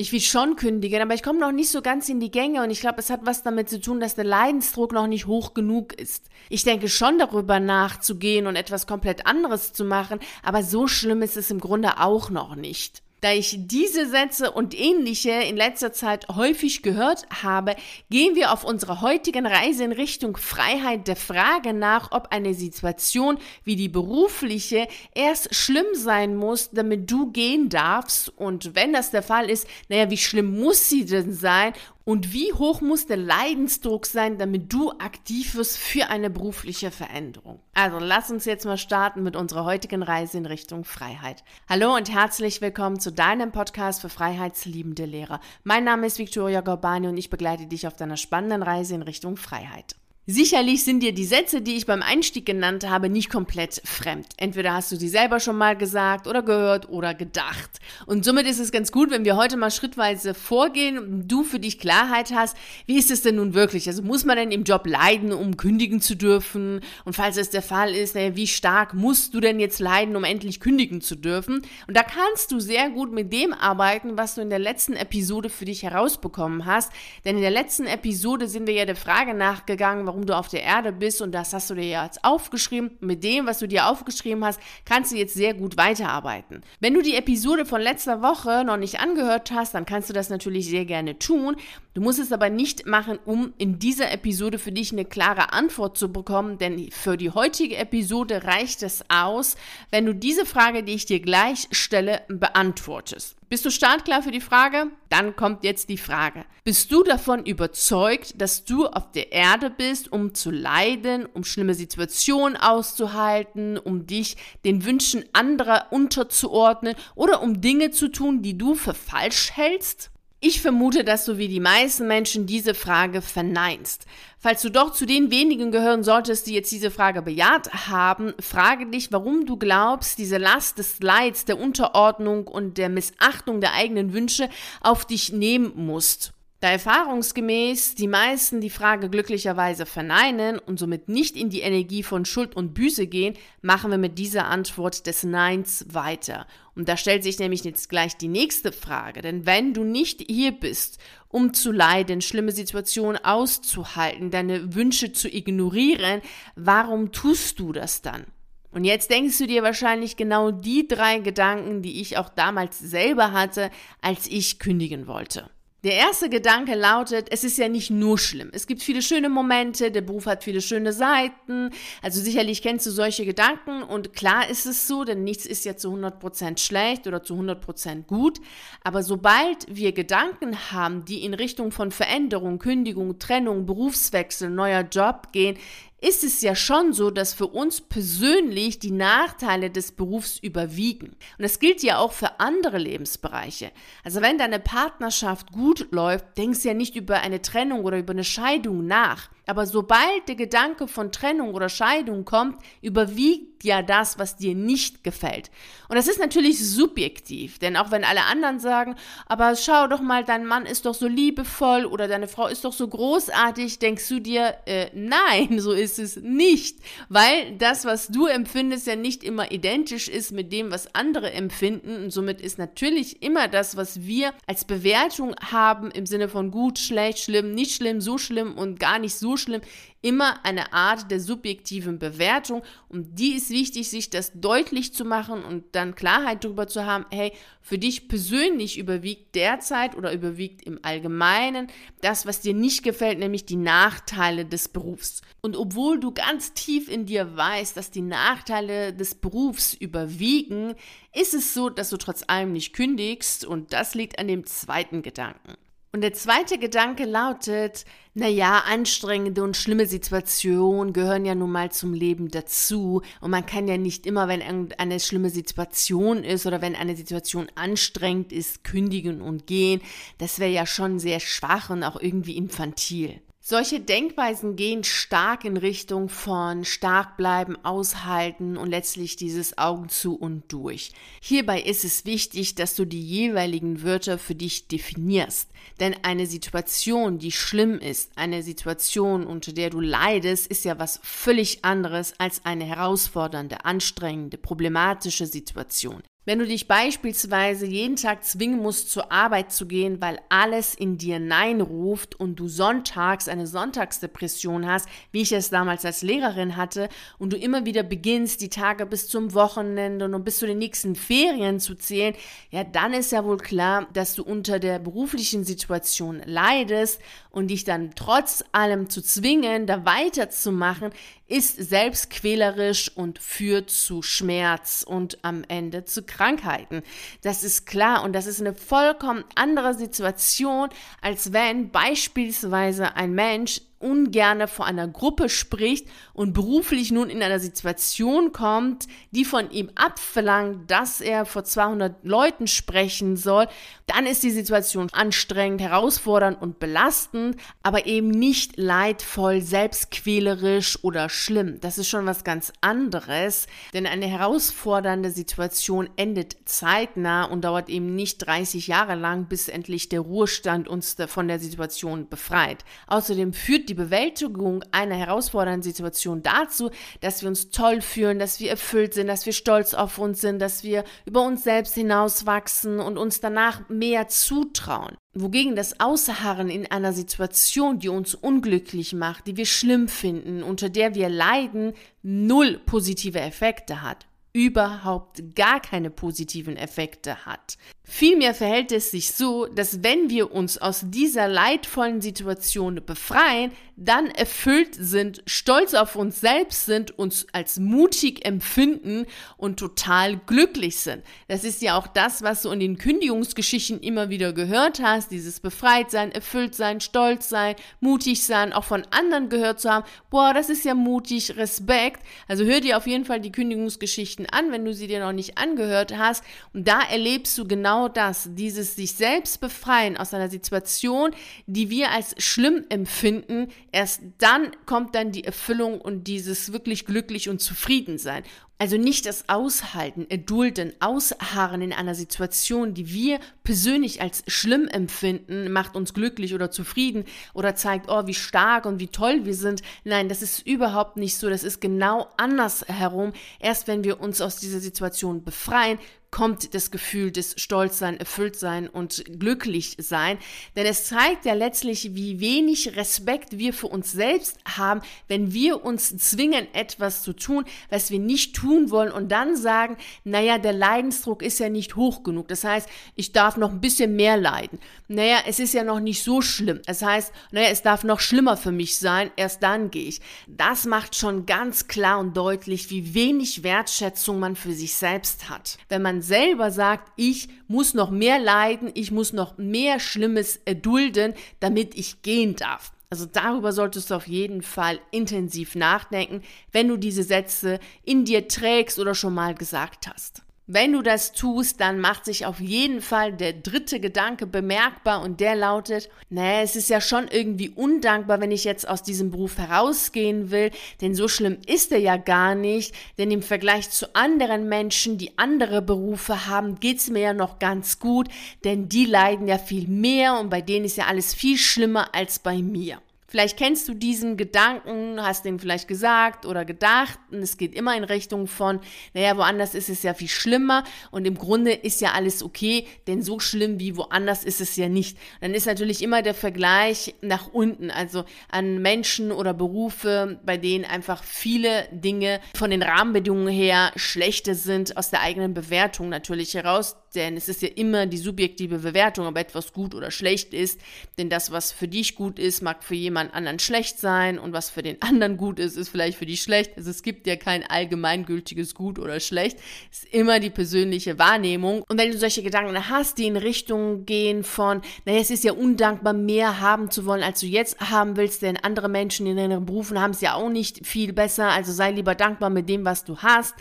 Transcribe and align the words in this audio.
Ich 0.00 0.12
will 0.12 0.20
schon 0.20 0.54
kündigen, 0.54 1.02
aber 1.02 1.14
ich 1.14 1.24
komme 1.24 1.40
noch 1.40 1.50
nicht 1.50 1.70
so 1.70 1.82
ganz 1.82 2.08
in 2.08 2.20
die 2.20 2.30
Gänge 2.30 2.62
und 2.62 2.70
ich 2.70 2.78
glaube, 2.78 3.00
es 3.00 3.10
hat 3.10 3.22
was 3.24 3.42
damit 3.42 3.68
zu 3.68 3.80
tun, 3.80 3.98
dass 3.98 4.14
der 4.14 4.22
Leidensdruck 4.22 4.92
noch 4.92 5.08
nicht 5.08 5.26
hoch 5.26 5.54
genug 5.54 5.92
ist. 5.92 6.26
Ich 6.48 6.62
denke 6.62 6.88
schon 6.88 7.18
darüber 7.18 7.58
nachzugehen 7.58 8.46
und 8.46 8.54
etwas 8.54 8.86
komplett 8.86 9.26
anderes 9.26 9.72
zu 9.72 9.84
machen, 9.84 10.20
aber 10.44 10.62
so 10.62 10.86
schlimm 10.86 11.20
ist 11.22 11.36
es 11.36 11.50
im 11.50 11.58
Grunde 11.58 11.98
auch 11.98 12.30
noch 12.30 12.54
nicht. 12.54 13.02
Da 13.20 13.32
ich 13.32 13.56
diese 13.58 14.06
Sätze 14.06 14.52
und 14.52 14.78
ähnliche 14.78 15.30
in 15.30 15.56
letzter 15.56 15.92
Zeit 15.92 16.28
häufig 16.28 16.82
gehört 16.82 17.26
habe, 17.42 17.74
gehen 18.10 18.36
wir 18.36 18.52
auf 18.52 18.62
unserer 18.62 19.00
heutigen 19.00 19.44
Reise 19.44 19.82
in 19.82 19.92
Richtung 19.92 20.36
Freiheit 20.36 21.08
der 21.08 21.16
Frage 21.16 21.72
nach, 21.72 22.12
ob 22.12 22.28
eine 22.30 22.54
Situation 22.54 23.38
wie 23.64 23.74
die 23.74 23.88
berufliche 23.88 24.86
erst 25.14 25.52
schlimm 25.54 25.86
sein 25.94 26.36
muss, 26.36 26.70
damit 26.70 27.10
du 27.10 27.32
gehen 27.32 27.68
darfst. 27.68 28.28
Und 28.36 28.76
wenn 28.76 28.92
das 28.92 29.10
der 29.10 29.24
Fall 29.24 29.50
ist, 29.50 29.66
naja, 29.88 30.10
wie 30.10 30.16
schlimm 30.16 30.60
muss 30.60 30.88
sie 30.88 31.04
denn 31.04 31.32
sein? 31.32 31.72
Und 32.08 32.32
wie 32.32 32.54
hoch 32.54 32.80
muss 32.80 33.04
der 33.04 33.18
Leidensdruck 33.18 34.06
sein, 34.06 34.38
damit 34.38 34.72
du 34.72 34.92
aktiv 34.92 35.56
wirst 35.56 35.76
für 35.76 36.08
eine 36.08 36.30
berufliche 36.30 36.90
Veränderung? 36.90 37.60
Also 37.74 37.98
lass 37.98 38.30
uns 38.30 38.46
jetzt 38.46 38.64
mal 38.64 38.78
starten 38.78 39.22
mit 39.22 39.36
unserer 39.36 39.66
heutigen 39.66 40.02
Reise 40.02 40.38
in 40.38 40.46
Richtung 40.46 40.84
Freiheit. 40.84 41.44
Hallo 41.68 41.94
und 41.94 42.10
herzlich 42.10 42.62
willkommen 42.62 42.98
zu 42.98 43.12
deinem 43.12 43.52
Podcast 43.52 44.00
für 44.00 44.08
freiheitsliebende 44.08 45.04
Lehrer. 45.04 45.38
Mein 45.64 45.84
Name 45.84 46.06
ist 46.06 46.18
Victoria 46.18 46.62
Gorbani 46.62 47.08
und 47.08 47.18
ich 47.18 47.28
begleite 47.28 47.66
dich 47.66 47.86
auf 47.86 47.96
deiner 47.96 48.16
spannenden 48.16 48.62
Reise 48.62 48.94
in 48.94 49.02
Richtung 49.02 49.36
Freiheit. 49.36 49.94
Sicherlich 50.30 50.84
sind 50.84 51.00
dir 51.00 51.14
die 51.14 51.24
Sätze, 51.24 51.62
die 51.62 51.76
ich 51.78 51.86
beim 51.86 52.02
Einstieg 52.02 52.44
genannt 52.44 52.86
habe, 52.86 53.08
nicht 53.08 53.30
komplett 53.30 53.80
fremd. 53.86 54.26
Entweder 54.36 54.74
hast 54.74 54.92
du 54.92 54.96
sie 54.96 55.08
selber 55.08 55.40
schon 55.40 55.56
mal 55.56 55.74
gesagt 55.74 56.26
oder 56.26 56.42
gehört 56.42 56.90
oder 56.90 57.14
gedacht. 57.14 57.70
Und 58.04 58.26
somit 58.26 58.46
ist 58.46 58.58
es 58.58 58.70
ganz 58.70 58.92
gut, 58.92 59.10
wenn 59.10 59.24
wir 59.24 59.38
heute 59.38 59.56
mal 59.56 59.70
schrittweise 59.70 60.34
vorgehen 60.34 60.98
und 60.98 61.28
du 61.28 61.44
für 61.44 61.58
dich 61.58 61.78
Klarheit 61.78 62.30
hast, 62.34 62.58
wie 62.84 62.98
ist 62.98 63.10
es 63.10 63.22
denn 63.22 63.36
nun 63.36 63.54
wirklich? 63.54 63.88
Also 63.88 64.02
muss 64.02 64.26
man 64.26 64.36
denn 64.36 64.50
im 64.50 64.64
Job 64.64 64.86
leiden, 64.86 65.32
um 65.32 65.56
kündigen 65.56 66.02
zu 66.02 66.14
dürfen? 66.14 66.82
Und 67.06 67.16
falls 67.16 67.38
es 67.38 67.48
der 67.48 67.62
Fall 67.62 67.94
ist, 67.94 68.14
wie 68.14 68.46
stark 68.46 68.92
musst 68.92 69.32
du 69.32 69.40
denn 69.40 69.58
jetzt 69.58 69.80
leiden, 69.80 70.14
um 70.14 70.24
endlich 70.24 70.60
kündigen 70.60 71.00
zu 71.00 71.16
dürfen? 71.16 71.62
Und 71.86 71.96
da 71.96 72.02
kannst 72.02 72.52
du 72.52 72.60
sehr 72.60 72.90
gut 72.90 73.14
mit 73.14 73.32
dem 73.32 73.54
arbeiten, 73.54 74.18
was 74.18 74.34
du 74.34 74.42
in 74.42 74.50
der 74.50 74.58
letzten 74.58 74.92
Episode 74.92 75.48
für 75.48 75.64
dich 75.64 75.84
herausbekommen 75.84 76.66
hast. 76.66 76.92
Denn 77.24 77.36
in 77.36 77.42
der 77.42 77.50
letzten 77.50 77.86
Episode 77.86 78.46
sind 78.46 78.66
wir 78.66 78.74
ja 78.74 78.84
der 78.84 78.94
Frage 78.94 79.32
nachgegangen, 79.32 80.06
warum 80.06 80.17
warum 80.18 80.26
du 80.26 80.36
auf 80.36 80.48
der 80.48 80.64
Erde 80.64 80.90
bist 80.90 81.22
und 81.22 81.30
das 81.30 81.52
hast 81.52 81.70
du 81.70 81.74
dir 81.74 81.88
jetzt 81.88 82.24
aufgeschrieben. 82.24 82.90
Mit 83.00 83.22
dem, 83.22 83.46
was 83.46 83.60
du 83.60 83.68
dir 83.68 83.86
aufgeschrieben 83.86 84.44
hast, 84.44 84.58
kannst 84.84 85.12
du 85.12 85.16
jetzt 85.16 85.34
sehr 85.34 85.54
gut 85.54 85.76
weiterarbeiten. 85.76 86.62
Wenn 86.80 86.94
du 86.94 87.02
die 87.02 87.14
Episode 87.14 87.64
von 87.64 87.80
letzter 87.80 88.20
Woche 88.20 88.64
noch 88.64 88.76
nicht 88.76 88.98
angehört 88.98 89.52
hast, 89.52 89.74
dann 89.74 89.86
kannst 89.86 90.08
du 90.08 90.12
das 90.12 90.28
natürlich 90.28 90.68
sehr 90.68 90.84
gerne 90.86 91.20
tun. 91.20 91.54
Du 91.94 92.00
musst 92.00 92.18
es 92.18 92.32
aber 92.32 92.50
nicht 92.50 92.84
machen, 92.86 93.20
um 93.24 93.52
in 93.58 93.78
dieser 93.78 94.10
Episode 94.10 94.58
für 94.58 94.72
dich 94.72 94.90
eine 94.92 95.04
klare 95.04 95.52
Antwort 95.52 95.96
zu 95.96 96.12
bekommen, 96.12 96.58
denn 96.58 96.90
für 96.90 97.16
die 97.16 97.30
heutige 97.30 97.76
Episode 97.76 98.42
reicht 98.42 98.82
es 98.82 99.04
aus, 99.08 99.56
wenn 99.90 100.04
du 100.04 100.14
diese 100.14 100.46
Frage, 100.46 100.82
die 100.82 100.94
ich 100.94 101.06
dir 101.06 101.20
gleich 101.20 101.68
stelle, 101.70 102.22
beantwortest. 102.28 103.37
Bist 103.48 103.64
du 103.64 103.70
startklar 103.70 104.22
für 104.22 104.30
die 104.30 104.42
Frage? 104.42 104.90
Dann 105.08 105.34
kommt 105.34 105.64
jetzt 105.64 105.88
die 105.88 105.96
Frage. 105.96 106.44
Bist 106.64 106.92
du 106.92 107.02
davon 107.02 107.46
überzeugt, 107.46 108.38
dass 108.38 108.66
du 108.66 108.86
auf 108.86 109.10
der 109.12 109.32
Erde 109.32 109.70
bist, 109.70 110.12
um 110.12 110.34
zu 110.34 110.50
leiden, 110.50 111.24
um 111.24 111.44
schlimme 111.44 111.72
Situationen 111.72 112.58
auszuhalten, 112.58 113.78
um 113.78 114.06
dich 114.06 114.36
den 114.66 114.84
Wünschen 114.84 115.24
anderer 115.32 115.86
unterzuordnen 115.92 116.94
oder 117.14 117.40
um 117.40 117.62
Dinge 117.62 117.90
zu 117.90 118.08
tun, 118.08 118.42
die 118.42 118.58
du 118.58 118.74
für 118.74 118.92
falsch 118.92 119.52
hältst? 119.52 120.10
Ich 120.40 120.60
vermute, 120.60 121.02
dass 121.02 121.24
du 121.24 121.36
wie 121.36 121.48
die 121.48 121.58
meisten 121.58 122.06
Menschen 122.06 122.46
diese 122.46 122.72
Frage 122.72 123.22
verneinst. 123.22 124.06
Falls 124.38 124.62
du 124.62 124.70
doch 124.70 124.92
zu 124.92 125.04
den 125.04 125.32
wenigen 125.32 125.72
gehören 125.72 126.04
solltest, 126.04 126.46
die 126.46 126.54
jetzt 126.54 126.70
diese 126.70 126.92
Frage 126.92 127.22
bejaht 127.22 127.88
haben, 127.88 128.32
frage 128.38 128.86
dich, 128.86 129.10
warum 129.10 129.46
du 129.46 129.56
glaubst, 129.56 130.16
diese 130.16 130.38
Last 130.38 130.78
des 130.78 131.00
Leids, 131.00 131.44
der 131.44 131.58
Unterordnung 131.58 132.46
und 132.46 132.78
der 132.78 132.88
Missachtung 132.88 133.60
der 133.60 133.72
eigenen 133.72 134.12
Wünsche 134.12 134.48
auf 134.80 135.04
dich 135.06 135.32
nehmen 135.32 135.72
musst. 135.74 136.32
Da 136.60 136.70
erfahrungsgemäß 136.72 137.94
die 137.94 138.08
meisten 138.08 138.60
die 138.60 138.68
Frage 138.68 139.08
glücklicherweise 139.08 139.86
verneinen 139.86 140.58
und 140.58 140.80
somit 140.80 141.08
nicht 141.08 141.36
in 141.36 141.50
die 141.50 141.60
Energie 141.60 142.02
von 142.02 142.24
Schuld 142.24 142.56
und 142.56 142.74
Büße 142.74 143.06
gehen, 143.06 143.36
machen 143.62 143.92
wir 143.92 143.98
mit 143.98 144.18
dieser 144.18 144.46
Antwort 144.46 145.06
des 145.06 145.22
Neins 145.22 145.86
weiter. 145.92 146.48
Und 146.74 146.88
da 146.88 146.96
stellt 146.96 147.22
sich 147.22 147.38
nämlich 147.38 147.62
jetzt 147.62 147.88
gleich 147.88 148.16
die 148.16 148.26
nächste 148.26 148.72
Frage. 148.72 149.22
Denn 149.22 149.46
wenn 149.46 149.72
du 149.72 149.84
nicht 149.84 150.24
hier 150.28 150.50
bist, 150.50 150.98
um 151.28 151.54
zu 151.54 151.70
leiden, 151.70 152.20
schlimme 152.22 152.50
Situationen 152.50 153.24
auszuhalten, 153.24 154.32
deine 154.32 154.74
Wünsche 154.74 155.12
zu 155.12 155.32
ignorieren, 155.32 156.22
warum 156.56 157.12
tust 157.12 157.60
du 157.60 157.72
das 157.72 158.02
dann? 158.02 158.24
Und 158.72 158.82
jetzt 158.82 159.10
denkst 159.10 159.38
du 159.38 159.46
dir 159.46 159.62
wahrscheinlich 159.62 160.16
genau 160.16 160.50
die 160.50 160.88
drei 160.88 161.20
Gedanken, 161.20 161.82
die 161.82 162.00
ich 162.00 162.18
auch 162.18 162.28
damals 162.28 162.80
selber 162.80 163.30
hatte, 163.30 163.70
als 164.02 164.26
ich 164.26 164.58
kündigen 164.58 165.06
wollte. 165.06 165.48
Der 165.84 165.94
erste 165.94 166.28
Gedanke 166.28 166.74
lautet, 166.74 167.28
es 167.30 167.44
ist 167.44 167.56
ja 167.56 167.68
nicht 167.68 167.88
nur 167.88 168.18
schlimm. 168.18 168.50
Es 168.52 168.66
gibt 168.66 168.82
viele 168.82 169.00
schöne 169.00 169.28
Momente, 169.28 169.92
der 169.92 170.00
Beruf 170.00 170.26
hat 170.26 170.42
viele 170.42 170.60
schöne 170.60 170.92
Seiten. 170.92 171.70
Also 172.02 172.20
sicherlich 172.20 172.62
kennst 172.62 172.84
du 172.86 172.90
solche 172.90 173.24
Gedanken 173.24 173.84
und 173.84 174.12
klar 174.12 174.50
ist 174.50 174.66
es 174.66 174.88
so, 174.88 175.04
denn 175.04 175.22
nichts 175.22 175.46
ist 175.46 175.64
ja 175.64 175.76
zu 175.76 175.94
100% 175.94 176.58
schlecht 176.58 177.06
oder 177.06 177.22
zu 177.22 177.34
100% 177.34 178.06
gut. 178.06 178.40
Aber 178.82 179.04
sobald 179.04 179.66
wir 179.68 179.92
Gedanken 179.92 180.72
haben, 180.72 181.04
die 181.04 181.24
in 181.24 181.32
Richtung 181.32 181.70
von 181.70 181.92
Veränderung, 181.92 182.58
Kündigung, 182.58 183.20
Trennung, 183.20 183.64
Berufswechsel, 183.64 184.50
neuer 184.50 184.82
Job 184.82 185.30
gehen, 185.30 185.56
ist 186.00 186.22
es 186.22 186.42
ja 186.42 186.54
schon 186.54 186.92
so, 186.92 187.10
dass 187.10 187.34
für 187.34 187.48
uns 187.48 187.80
persönlich 187.80 188.78
die 188.78 188.92
Nachteile 188.92 189.70
des 189.70 189.92
Berufs 189.92 190.38
überwiegen. 190.38 191.08
Und 191.08 191.42
das 191.42 191.58
gilt 191.58 191.82
ja 191.82 191.98
auch 191.98 192.12
für 192.12 192.38
andere 192.38 192.78
Lebensbereiche. 192.78 193.72
Also 194.04 194.20
wenn 194.20 194.38
deine 194.38 194.60
Partnerschaft 194.60 195.52
gut 195.52 195.88
läuft, 195.90 196.38
denkst 196.38 196.62
du 196.62 196.68
ja 196.68 196.74
nicht 196.74 196.94
über 196.94 197.20
eine 197.20 197.42
Trennung 197.42 197.84
oder 197.84 197.98
über 197.98 198.12
eine 198.12 198.24
Scheidung 198.24 198.86
nach. 198.86 199.28
Aber 199.48 199.64
sobald 199.64 200.28
der 200.28 200.34
Gedanke 200.34 200.86
von 200.88 201.10
Trennung 201.10 201.54
oder 201.54 201.70
Scheidung 201.70 202.26
kommt, 202.26 202.58
überwiegt 202.82 203.64
ja 203.64 203.80
das, 203.80 204.18
was 204.18 204.36
dir 204.36 204.54
nicht 204.54 205.02
gefällt. 205.02 205.50
Und 205.88 205.96
das 205.96 206.06
ist 206.06 206.20
natürlich 206.20 206.58
subjektiv, 206.58 207.58
denn 207.58 207.76
auch 207.76 207.90
wenn 207.90 208.04
alle 208.04 208.24
anderen 208.26 208.60
sagen, 208.60 208.94
aber 209.26 209.56
schau 209.56 209.86
doch 209.86 210.02
mal, 210.02 210.22
dein 210.22 210.44
Mann 210.44 210.66
ist 210.66 210.84
doch 210.84 210.94
so 210.94 211.08
liebevoll 211.08 211.86
oder 211.86 212.08
deine 212.08 212.28
Frau 212.28 212.46
ist 212.46 212.66
doch 212.66 212.74
so 212.74 212.86
großartig, 212.86 213.78
denkst 213.78 214.06
du 214.08 214.20
dir, 214.20 214.54
äh, 214.66 214.90
nein, 214.94 215.58
so 215.58 215.72
ist 215.72 215.98
es 215.98 216.16
nicht, 216.16 216.78
weil 217.08 217.56
das, 217.56 217.86
was 217.86 218.08
du 218.08 218.26
empfindest, 218.26 218.86
ja 218.86 218.96
nicht 218.96 219.24
immer 219.24 219.50
identisch 219.50 220.08
ist 220.08 220.30
mit 220.30 220.52
dem, 220.52 220.70
was 220.70 220.94
andere 220.94 221.32
empfinden 221.32 222.04
und 222.04 222.10
somit 222.10 222.42
ist 222.42 222.58
natürlich 222.58 223.22
immer 223.22 223.48
das, 223.48 223.78
was 223.78 224.02
wir 224.02 224.34
als 224.46 224.66
Bewertung 224.66 225.34
haben 225.40 225.90
im 225.90 226.04
Sinne 226.04 226.28
von 226.28 226.50
gut, 226.50 226.78
schlecht, 226.78 227.20
schlimm, 227.20 227.54
nicht 227.54 227.74
schlimm, 227.74 228.02
so 228.02 228.18
schlimm 228.18 228.58
und 228.58 228.78
gar 228.78 228.98
nicht 228.98 229.18
so 229.18 229.37
schlimm, 229.38 229.62
immer 230.00 230.44
eine 230.44 230.72
Art 230.72 231.10
der 231.10 231.20
subjektiven 231.20 231.98
Bewertung. 231.98 232.62
Und 232.88 233.18
die 233.18 233.34
ist 233.34 233.50
wichtig, 233.50 233.88
sich 233.88 234.10
das 234.10 234.32
deutlich 234.34 234.94
zu 234.94 235.04
machen 235.04 235.44
und 235.44 235.64
dann 235.74 235.94
Klarheit 235.94 236.44
darüber 236.44 236.68
zu 236.68 236.86
haben, 236.86 237.06
hey, 237.10 237.32
für 237.60 237.78
dich 237.78 238.08
persönlich 238.08 238.78
überwiegt 238.78 239.34
derzeit 239.34 239.96
oder 239.96 240.12
überwiegt 240.12 240.62
im 240.62 240.78
Allgemeinen 240.82 241.68
das, 242.00 242.26
was 242.26 242.40
dir 242.40 242.54
nicht 242.54 242.82
gefällt, 242.82 243.18
nämlich 243.18 243.44
die 243.44 243.56
Nachteile 243.56 244.44
des 244.44 244.68
Berufs. 244.68 245.22
Und 245.40 245.56
obwohl 245.56 246.00
du 246.00 246.12
ganz 246.12 246.54
tief 246.54 246.88
in 246.88 247.06
dir 247.06 247.36
weißt, 247.36 247.76
dass 247.76 247.90
die 247.90 248.02
Nachteile 248.02 248.94
des 248.94 249.14
Berufs 249.14 249.74
überwiegen, 249.74 250.74
ist 251.12 251.34
es 251.34 251.54
so, 251.54 251.68
dass 251.68 251.90
du 251.90 251.96
trotz 251.96 252.24
allem 252.26 252.52
nicht 252.52 252.72
kündigst 252.72 253.44
und 253.44 253.72
das 253.72 253.94
liegt 253.94 254.18
an 254.18 254.28
dem 254.28 254.46
zweiten 254.46 255.02
Gedanken. 255.02 255.54
Und 255.90 256.02
der 256.02 256.12
zweite 256.12 256.58
Gedanke 256.58 257.06
lautet, 257.06 257.86
naja, 258.12 258.62
anstrengende 258.66 259.42
und 259.42 259.56
schlimme 259.56 259.86
Situationen 259.86 260.92
gehören 260.92 261.24
ja 261.24 261.34
nun 261.34 261.50
mal 261.50 261.72
zum 261.72 261.94
Leben 261.94 262.30
dazu. 262.30 263.00
Und 263.22 263.30
man 263.30 263.46
kann 263.46 263.68
ja 263.68 263.78
nicht 263.78 264.06
immer, 264.06 264.28
wenn 264.28 264.42
irgendeine 264.42 265.00
schlimme 265.00 265.30
Situation 265.30 266.24
ist 266.24 266.44
oder 266.46 266.60
wenn 266.60 266.76
eine 266.76 266.94
Situation 266.94 267.48
anstrengend 267.54 268.32
ist, 268.32 268.64
kündigen 268.64 269.22
und 269.22 269.46
gehen. 269.46 269.80
Das 270.18 270.38
wäre 270.38 270.50
ja 270.50 270.66
schon 270.66 270.98
sehr 270.98 271.20
schwach 271.20 271.70
und 271.70 271.82
auch 271.82 271.98
irgendwie 271.98 272.36
infantil. 272.36 273.22
Solche 273.50 273.80
Denkweisen 273.80 274.56
gehen 274.56 274.84
stark 274.84 275.46
in 275.46 275.56
Richtung 275.56 276.10
von 276.10 276.66
stark 276.66 277.16
bleiben, 277.16 277.56
aushalten 277.64 278.58
und 278.58 278.68
letztlich 278.68 279.16
dieses 279.16 279.56
Augen 279.56 279.88
zu 279.88 280.16
und 280.16 280.52
durch. 280.52 280.92
Hierbei 281.22 281.62
ist 281.62 281.82
es 281.82 282.04
wichtig, 282.04 282.56
dass 282.56 282.74
du 282.74 282.84
die 282.84 283.00
jeweiligen 283.00 283.82
Wörter 283.82 284.18
für 284.18 284.34
dich 284.34 284.68
definierst. 284.68 285.48
Denn 285.80 285.96
eine 286.02 286.26
Situation, 286.26 287.18
die 287.18 287.32
schlimm 287.32 287.78
ist, 287.78 288.12
eine 288.16 288.42
Situation, 288.42 289.26
unter 289.26 289.54
der 289.54 289.70
du 289.70 289.80
leidest, 289.80 290.48
ist 290.48 290.66
ja 290.66 290.78
was 290.78 291.00
völlig 291.02 291.64
anderes 291.64 292.12
als 292.18 292.44
eine 292.44 292.66
herausfordernde, 292.66 293.64
anstrengende, 293.64 294.36
problematische 294.36 295.24
Situation. 295.24 296.02
Wenn 296.28 296.40
du 296.40 296.46
dich 296.46 296.68
beispielsweise 296.68 297.64
jeden 297.64 297.96
Tag 297.96 298.22
zwingen 298.22 298.60
musst, 298.60 298.90
zur 298.90 299.10
Arbeit 299.10 299.50
zu 299.50 299.64
gehen, 299.64 300.02
weil 300.02 300.20
alles 300.28 300.74
in 300.74 300.98
dir 300.98 301.20
Nein 301.20 301.62
ruft 301.62 302.20
und 302.20 302.36
du 302.36 302.48
sonntags 302.48 303.28
eine 303.28 303.46
Sonntagsdepression 303.46 304.66
hast, 304.66 304.90
wie 305.10 305.22
ich 305.22 305.32
es 305.32 305.48
damals 305.48 305.86
als 305.86 306.02
Lehrerin 306.02 306.58
hatte, 306.58 306.90
und 307.16 307.32
du 307.32 307.38
immer 307.38 307.64
wieder 307.64 307.82
beginnst, 307.82 308.42
die 308.42 308.50
Tage 308.50 308.84
bis 308.84 309.08
zum 309.08 309.32
Wochenende 309.32 310.04
und 310.04 310.22
bis 310.22 310.36
zu 310.36 310.46
den 310.46 310.58
nächsten 310.58 310.96
Ferien 310.96 311.60
zu 311.60 311.74
zählen, 311.76 312.14
ja, 312.50 312.62
dann 312.62 312.92
ist 312.92 313.10
ja 313.10 313.24
wohl 313.24 313.38
klar, 313.38 313.88
dass 313.94 314.14
du 314.14 314.22
unter 314.22 314.58
der 314.58 314.80
beruflichen 314.80 315.44
Situation 315.44 316.20
leidest 316.26 317.00
und 317.30 317.48
dich 317.48 317.64
dann 317.64 317.92
trotz 317.94 318.44
allem 318.52 318.90
zu 318.90 319.00
zwingen, 319.00 319.66
da 319.66 319.86
weiterzumachen, 319.86 320.90
ist 321.28 321.56
selbstquälerisch 321.56 322.90
und 322.96 323.18
führt 323.18 323.70
zu 323.70 324.02
Schmerz 324.02 324.84
und 324.86 325.18
am 325.22 325.44
Ende 325.46 325.84
zu 325.84 326.02
Krankheiten. 326.18 326.82
Das 327.22 327.44
ist 327.44 327.64
klar 327.64 328.02
und 328.02 328.12
das 328.12 328.26
ist 328.26 328.40
eine 328.40 328.52
vollkommen 328.52 329.24
andere 329.36 329.74
Situation, 329.74 330.68
als 331.00 331.32
wenn 331.32 331.70
beispielsweise 331.70 332.96
ein 332.96 333.12
Mensch 333.12 333.60
ungerne 333.78 334.48
vor 334.48 334.66
einer 334.66 334.88
Gruppe 334.88 335.28
spricht 335.28 335.86
und 336.12 336.32
beruflich 336.32 336.90
nun 336.90 337.10
in 337.10 337.22
einer 337.22 337.38
Situation 337.38 338.32
kommt, 338.32 338.86
die 339.12 339.24
von 339.24 339.50
ihm 339.50 339.70
abverlangt, 339.74 340.70
dass 340.70 341.00
er 341.00 341.24
vor 341.24 341.44
200 341.44 342.04
Leuten 342.04 342.46
sprechen 342.46 343.16
soll, 343.16 343.46
dann 343.86 344.06
ist 344.06 344.22
die 344.22 344.30
Situation 344.30 344.88
anstrengend, 344.92 345.60
herausfordernd 345.60 346.40
und 346.40 346.58
belastend, 346.58 347.36
aber 347.62 347.86
eben 347.86 348.10
nicht 348.10 348.56
leidvoll, 348.56 349.40
selbstquälerisch 349.40 350.82
oder 350.82 351.08
schlimm. 351.08 351.60
Das 351.60 351.78
ist 351.78 351.88
schon 351.88 352.06
was 352.06 352.24
ganz 352.24 352.52
anderes, 352.60 353.46
denn 353.72 353.86
eine 353.86 354.06
herausfordernde 354.06 355.10
Situation 355.10 355.88
endet 355.96 356.36
zeitnah 356.44 357.24
und 357.24 357.44
dauert 357.44 357.68
eben 357.68 357.94
nicht 357.94 358.18
30 358.26 358.66
Jahre 358.66 358.94
lang, 358.94 359.26
bis 359.26 359.48
endlich 359.48 359.88
der 359.88 360.00
Ruhestand 360.00 360.68
uns 360.68 360.96
von 361.06 361.28
der 361.28 361.38
Situation 361.38 362.08
befreit. 362.08 362.64
Außerdem 362.88 363.32
führt 363.32 363.67
die 363.68 363.74
Bewältigung 363.74 364.64
einer 364.72 364.96
herausfordernden 364.96 365.62
Situation 365.62 366.22
dazu, 366.22 366.70
dass 367.00 367.22
wir 367.22 367.28
uns 367.28 367.50
toll 367.50 367.80
fühlen, 367.80 368.18
dass 368.18 368.40
wir 368.40 368.50
erfüllt 368.50 368.94
sind, 368.94 369.06
dass 369.06 369.26
wir 369.26 369.32
stolz 369.32 369.74
auf 369.74 369.98
uns 369.98 370.20
sind, 370.20 370.40
dass 370.40 370.62
wir 370.62 370.84
über 371.04 371.22
uns 371.22 371.44
selbst 371.44 371.74
hinauswachsen 371.74 372.80
und 372.80 372.98
uns 372.98 373.20
danach 373.20 373.68
mehr 373.68 374.08
zutrauen. 374.08 374.96
Wogegen 375.14 375.56
das 375.56 375.80
Ausharren 375.80 376.48
in 376.48 376.70
einer 376.70 376.92
Situation, 376.92 377.78
die 377.78 377.88
uns 377.88 378.14
unglücklich 378.14 378.92
macht, 378.92 379.26
die 379.26 379.36
wir 379.36 379.46
schlimm 379.46 379.88
finden, 379.88 380.42
unter 380.42 380.68
der 380.68 380.94
wir 380.94 381.08
leiden, 381.08 381.72
null 382.02 382.60
positive 382.64 383.20
Effekte 383.20 383.82
hat 383.82 384.06
überhaupt 384.32 385.34
gar 385.34 385.60
keine 385.60 385.90
positiven 385.90 386.56
Effekte 386.56 387.26
hat. 387.26 387.56
Vielmehr 387.90 388.34
verhält 388.34 388.70
es 388.70 388.90
sich 388.90 389.12
so, 389.12 389.46
dass 389.46 389.82
wenn 389.82 390.10
wir 390.10 390.30
uns 390.30 390.58
aus 390.58 390.82
dieser 390.84 391.26
leidvollen 391.26 392.02
Situation 392.02 392.82
befreien, 392.84 393.50
dann 393.76 394.10
erfüllt 394.10 394.74
sind, 394.74 395.22
stolz 395.26 395.72
auf 395.72 395.96
uns 395.96 396.20
selbst 396.20 396.66
sind, 396.66 396.98
uns 396.98 397.26
als 397.32 397.58
mutig 397.60 398.26
empfinden 398.26 399.06
und 399.36 399.58
total 399.58 400.16
glücklich 400.18 400.76
sind. 400.80 401.02
Das 401.28 401.44
ist 401.44 401.62
ja 401.62 401.78
auch 401.78 401.86
das, 401.86 402.22
was 402.22 402.42
du 402.42 402.50
in 402.50 402.60
den 402.60 402.76
Kündigungsgeschichten 402.76 403.80
immer 403.80 404.10
wieder 404.10 404.32
gehört 404.32 404.82
hast, 404.82 405.10
dieses 405.10 405.40
befreit 405.40 405.90
sein, 405.90 406.12
erfüllt 406.12 406.56
sein, 406.56 406.80
stolz 406.80 407.28
sein, 407.28 407.54
mutig 407.80 408.24
sein, 408.24 408.52
auch 408.52 408.64
von 408.64 408.82
anderen 408.90 409.28
gehört 409.28 409.60
zu 409.60 409.70
haben. 409.70 409.86
Boah, 410.10 410.34
das 410.34 410.50
ist 410.50 410.64
ja 410.64 410.74
mutig, 410.74 411.36
Respekt. 411.36 412.02
Also 412.26 412.44
hör 412.44 412.60
dir 412.60 412.76
auf 412.76 412.86
jeden 412.86 413.04
Fall 413.04 413.20
die 413.20 413.32
Kündigungsgeschichten 413.32 414.26
an, 414.26 414.50
wenn 414.50 414.64
du 414.64 414.74
sie 414.74 414.88
dir 414.88 415.00
noch 415.00 415.12
nicht 415.12 415.38
angehört 415.38 415.96
hast. 415.96 416.24
Und 416.52 416.66
da 416.66 416.80
erlebst 416.82 417.38
du 417.38 417.46
genau 417.46 417.77
genau 417.78 417.88
das, 417.88 418.28
dieses 418.32 418.74
sich 418.74 418.92
selbst 418.92 419.40
befreien 419.40 419.96
aus 419.96 420.12
einer 420.12 420.28
Situation, 420.28 421.12
die 421.46 421.70
wir 421.70 421.90
als 421.92 422.14
schlimm 422.18 422.64
empfinden, 422.68 423.48
erst 423.70 424.02
dann 424.18 424.50
kommt 424.66 424.94
dann 424.94 425.12
die 425.12 425.24
Erfüllung 425.24 425.80
und 425.80 426.04
dieses 426.04 426.52
wirklich 426.52 426.86
glücklich 426.86 427.28
und 427.28 427.40
zufrieden 427.40 427.98
sein. 427.98 428.24
Also 428.60 428.76
nicht 428.76 429.06
das 429.06 429.28
Aushalten, 429.28 430.06
Erdulden, 430.08 430.72
Ausharren 430.80 431.62
in 431.62 431.72
einer 431.72 431.94
Situation, 431.94 432.74
die 432.74 432.92
wir 432.92 433.20
persönlich 433.44 434.02
als 434.02 434.24
schlimm 434.26 434.66
empfinden, 434.66 435.52
macht 435.52 435.76
uns 435.76 435.94
glücklich 435.94 436.34
oder 436.34 436.50
zufrieden 436.50 437.04
oder 437.34 437.54
zeigt, 437.54 437.86
oh, 437.88 438.08
wie 438.08 438.14
stark 438.14 438.66
und 438.66 438.80
wie 438.80 438.88
toll 438.88 439.20
wir 439.24 439.34
sind. 439.34 439.62
Nein, 439.84 440.08
das 440.08 440.22
ist 440.22 440.44
überhaupt 440.44 440.96
nicht 440.96 441.16
so. 441.16 441.30
Das 441.30 441.44
ist 441.44 441.60
genau 441.60 442.08
andersherum. 442.16 443.12
Erst 443.38 443.68
wenn 443.68 443.84
wir 443.84 444.00
uns 444.00 444.20
aus 444.20 444.40
dieser 444.40 444.58
Situation 444.58 445.22
befreien, 445.22 445.78
kommt 446.10 446.54
das 446.54 446.70
Gefühl 446.70 447.10
des 447.10 447.34
Stolzsein, 447.36 447.98
Erfülltsein 447.98 448.68
und 448.68 449.04
Glücklichsein. 449.18 450.18
Denn 450.56 450.66
es 450.66 450.86
zeigt 450.86 451.26
ja 451.26 451.34
letztlich, 451.34 451.94
wie 451.94 452.20
wenig 452.20 452.76
Respekt 452.76 453.38
wir 453.38 453.52
für 453.52 453.66
uns 453.66 453.92
selbst 453.92 454.38
haben, 454.46 454.80
wenn 455.06 455.32
wir 455.32 455.64
uns 455.64 455.96
zwingen, 455.98 456.46
etwas 456.54 457.02
zu 457.02 457.12
tun, 457.12 457.44
was 457.68 457.90
wir 457.90 457.98
nicht 457.98 458.34
tun 458.34 458.70
wollen 458.70 458.90
und 458.90 459.12
dann 459.12 459.36
sagen, 459.36 459.76
naja, 460.04 460.38
der 460.38 460.54
Leidensdruck 460.54 461.22
ist 461.22 461.40
ja 461.40 461.50
nicht 461.50 461.76
hoch 461.76 462.02
genug. 462.02 462.28
Das 462.28 462.42
heißt, 462.42 462.68
ich 462.94 463.12
darf 463.12 463.36
noch 463.36 463.50
ein 463.50 463.60
bisschen 463.60 463.94
mehr 463.94 464.16
leiden. 464.16 464.58
Naja, 464.88 465.18
es 465.26 465.38
ist 465.38 465.52
ja 465.52 465.64
noch 465.64 465.80
nicht 465.80 466.02
so 466.02 466.22
schlimm. 466.22 466.60
Das 466.64 466.80
heißt, 466.80 467.12
naja, 467.32 467.48
es 467.50 467.62
darf 467.62 467.84
noch 467.84 468.00
schlimmer 468.00 468.38
für 468.38 468.52
mich 468.52 468.78
sein, 468.78 469.10
erst 469.16 469.42
dann 469.42 469.70
gehe 469.70 469.88
ich. 469.88 470.00
Das 470.26 470.64
macht 470.64 470.96
schon 470.96 471.26
ganz 471.26 471.68
klar 471.68 471.98
und 471.98 472.16
deutlich, 472.16 472.70
wie 472.70 472.94
wenig 472.94 473.42
Wertschätzung 473.42 474.18
man 474.18 474.36
für 474.36 474.52
sich 474.52 474.74
selbst 474.74 475.28
hat. 475.28 475.58
Wenn 475.68 475.82
man 475.82 475.97
selber 476.02 476.50
sagt, 476.50 476.92
ich 476.96 477.28
muss 477.46 477.74
noch 477.74 477.90
mehr 477.90 478.18
leiden, 478.18 478.70
ich 478.74 478.90
muss 478.90 479.12
noch 479.12 479.38
mehr 479.38 479.80
Schlimmes 479.80 480.40
erdulden, 480.44 481.14
damit 481.40 481.74
ich 481.74 482.02
gehen 482.02 482.36
darf. 482.36 482.72
Also 482.90 483.06
darüber 483.06 483.52
solltest 483.52 483.90
du 483.90 483.94
auf 483.94 484.08
jeden 484.08 484.42
Fall 484.42 484.80
intensiv 484.90 485.54
nachdenken, 485.54 486.22
wenn 486.52 486.68
du 486.68 486.76
diese 486.76 487.02
Sätze 487.02 487.60
in 487.84 488.04
dir 488.04 488.28
trägst 488.28 488.78
oder 488.78 488.94
schon 488.94 489.14
mal 489.14 489.34
gesagt 489.34 489.86
hast. 489.86 490.22
Wenn 490.50 490.72
du 490.72 490.80
das 490.80 491.12
tust, 491.12 491.60
dann 491.60 491.78
macht 491.78 492.06
sich 492.06 492.24
auf 492.24 492.40
jeden 492.40 492.80
Fall 492.80 493.12
der 493.12 493.34
dritte 493.34 493.80
Gedanke 493.80 494.26
bemerkbar 494.26 495.02
und 495.02 495.20
der 495.20 495.36
lautet, 495.36 495.90
naja, 496.08 496.40
es 496.40 496.56
ist 496.56 496.70
ja 496.70 496.80
schon 496.80 497.06
irgendwie 497.06 497.50
undankbar, 497.50 498.18
wenn 498.22 498.30
ich 498.30 498.44
jetzt 498.44 498.66
aus 498.66 498.82
diesem 498.82 499.10
Beruf 499.10 499.36
herausgehen 499.36 500.30
will, 500.30 500.50
denn 500.80 500.94
so 500.94 501.06
schlimm 501.06 501.36
ist 501.46 501.70
er 501.70 501.80
ja 501.80 501.98
gar 501.98 502.34
nicht, 502.34 502.74
denn 502.96 503.10
im 503.10 503.20
Vergleich 503.20 503.68
zu 503.68 503.94
anderen 503.94 504.48
Menschen, 504.48 504.96
die 504.96 505.18
andere 505.18 505.60
Berufe 505.60 506.24
haben, 506.26 506.58
geht's 506.60 506.88
mir 506.88 507.00
ja 507.00 507.12
noch 507.12 507.38
ganz 507.38 507.78
gut, 507.78 508.08
denn 508.42 508.70
die 508.70 508.86
leiden 508.86 509.28
ja 509.28 509.36
viel 509.36 509.68
mehr 509.68 510.18
und 510.18 510.30
bei 510.30 510.40
denen 510.40 510.64
ist 510.64 510.78
ja 510.78 510.86
alles 510.86 511.12
viel 511.12 511.36
schlimmer 511.36 511.94
als 511.94 512.20
bei 512.20 512.38
mir. 512.38 512.80
Vielleicht 513.10 513.38
kennst 513.38 513.66
du 513.66 513.72
diesen 513.72 514.18
Gedanken, 514.18 515.02
hast 515.02 515.24
den 515.24 515.38
vielleicht 515.38 515.66
gesagt 515.66 516.26
oder 516.26 516.44
gedacht 516.44 516.98
und 517.10 517.20
es 517.20 517.38
geht 517.38 517.54
immer 517.54 517.74
in 517.74 517.84
Richtung 517.84 518.26
von, 518.26 518.60
naja, 518.92 519.16
woanders 519.16 519.54
ist 519.54 519.70
es 519.70 519.82
ja 519.82 519.94
viel 519.94 520.08
schlimmer 520.08 520.62
und 520.90 521.06
im 521.06 521.16
Grunde 521.16 521.52
ist 521.52 521.80
ja 521.80 521.92
alles 521.92 522.22
okay, 522.22 522.66
denn 522.86 523.02
so 523.02 523.18
schlimm 523.18 523.58
wie 523.58 523.78
woanders 523.78 524.24
ist 524.24 524.42
es 524.42 524.56
ja 524.56 524.68
nicht. 524.68 524.98
Dann 525.22 525.32
ist 525.32 525.46
natürlich 525.46 525.82
immer 525.82 526.02
der 526.02 526.12
Vergleich 526.12 526.96
nach 527.00 527.32
unten, 527.32 527.70
also 527.70 528.04
an 528.30 528.60
Menschen 528.60 529.10
oder 529.10 529.32
Berufe, 529.32 530.20
bei 530.26 530.36
denen 530.36 530.66
einfach 530.66 531.02
viele 531.02 531.66
Dinge 531.72 532.20
von 532.36 532.50
den 532.50 532.62
Rahmenbedingungen 532.62 533.32
her 533.32 533.72
schlechter 533.76 534.34
sind, 534.34 534.76
aus 534.76 534.90
der 534.90 535.00
eigenen 535.00 535.32
Bewertung 535.32 535.88
natürlich 535.88 536.34
heraus 536.34 536.76
denn 536.94 537.16
es 537.16 537.28
ist 537.28 537.42
ja 537.42 537.48
immer 537.48 537.86
die 537.86 537.98
subjektive 537.98 538.58
Bewertung, 538.58 539.06
ob 539.06 539.16
etwas 539.18 539.52
gut 539.52 539.74
oder 539.74 539.90
schlecht 539.90 540.32
ist, 540.32 540.60
denn 540.96 541.10
das, 541.10 541.30
was 541.30 541.52
für 541.52 541.68
dich 541.68 541.94
gut 541.94 542.18
ist, 542.18 542.42
mag 542.42 542.64
für 542.64 542.74
jemand 542.98 543.14
anderen 543.14 543.38
schlecht 543.38 543.78
sein 543.78 544.18
und 544.18 544.32
was 544.32 544.50
für 544.50 544.62
den 544.62 544.76
anderen 544.82 545.16
gut 545.16 545.38
ist, 545.38 545.56
ist 545.56 545.68
vielleicht 545.68 545.98
für 545.98 546.06
dich 546.06 546.22
schlecht. 546.22 546.56
Also 546.56 546.70
es 546.70 546.82
gibt 546.82 547.06
ja 547.06 547.16
kein 547.16 547.44
allgemeingültiges 547.44 548.54
gut 548.54 548.78
oder 548.78 549.00
schlecht, 549.00 549.38
es 549.70 549.84
ist 549.84 549.94
immer 549.94 550.20
die 550.20 550.30
persönliche 550.30 550.98
Wahrnehmung. 550.98 551.62
Und 551.68 551.78
wenn 551.78 551.92
du 551.92 551.98
solche 551.98 552.22
Gedanken 552.22 552.68
hast, 552.68 552.98
die 552.98 553.06
in 553.06 553.16
Richtung 553.16 553.84
gehen 553.84 554.24
von, 554.24 554.62
naja, 554.84 555.00
es 555.00 555.10
ist 555.10 555.24
ja 555.24 555.32
undankbar, 555.32 555.92
mehr 555.92 556.40
haben 556.40 556.70
zu 556.70 556.86
wollen, 556.86 557.02
als 557.02 557.20
du 557.20 557.26
jetzt 557.26 557.60
haben 557.60 557.96
willst, 557.96 558.22
denn 558.22 558.36
andere 558.36 558.68
Menschen 558.68 559.06
in 559.06 559.18
ihren 559.18 559.46
Berufen 559.46 559.80
haben 559.80 559.92
es 559.92 560.00
ja 560.00 560.14
auch 560.14 560.30
nicht 560.30 560.66
viel 560.66 560.92
besser, 560.92 561.28
also 561.28 561.52
sei 561.52 561.70
lieber 561.70 561.94
dankbar 561.94 562.30
mit 562.30 562.48
dem, 562.48 562.64
was 562.64 562.84
du 562.84 562.98
hast, 562.98 563.34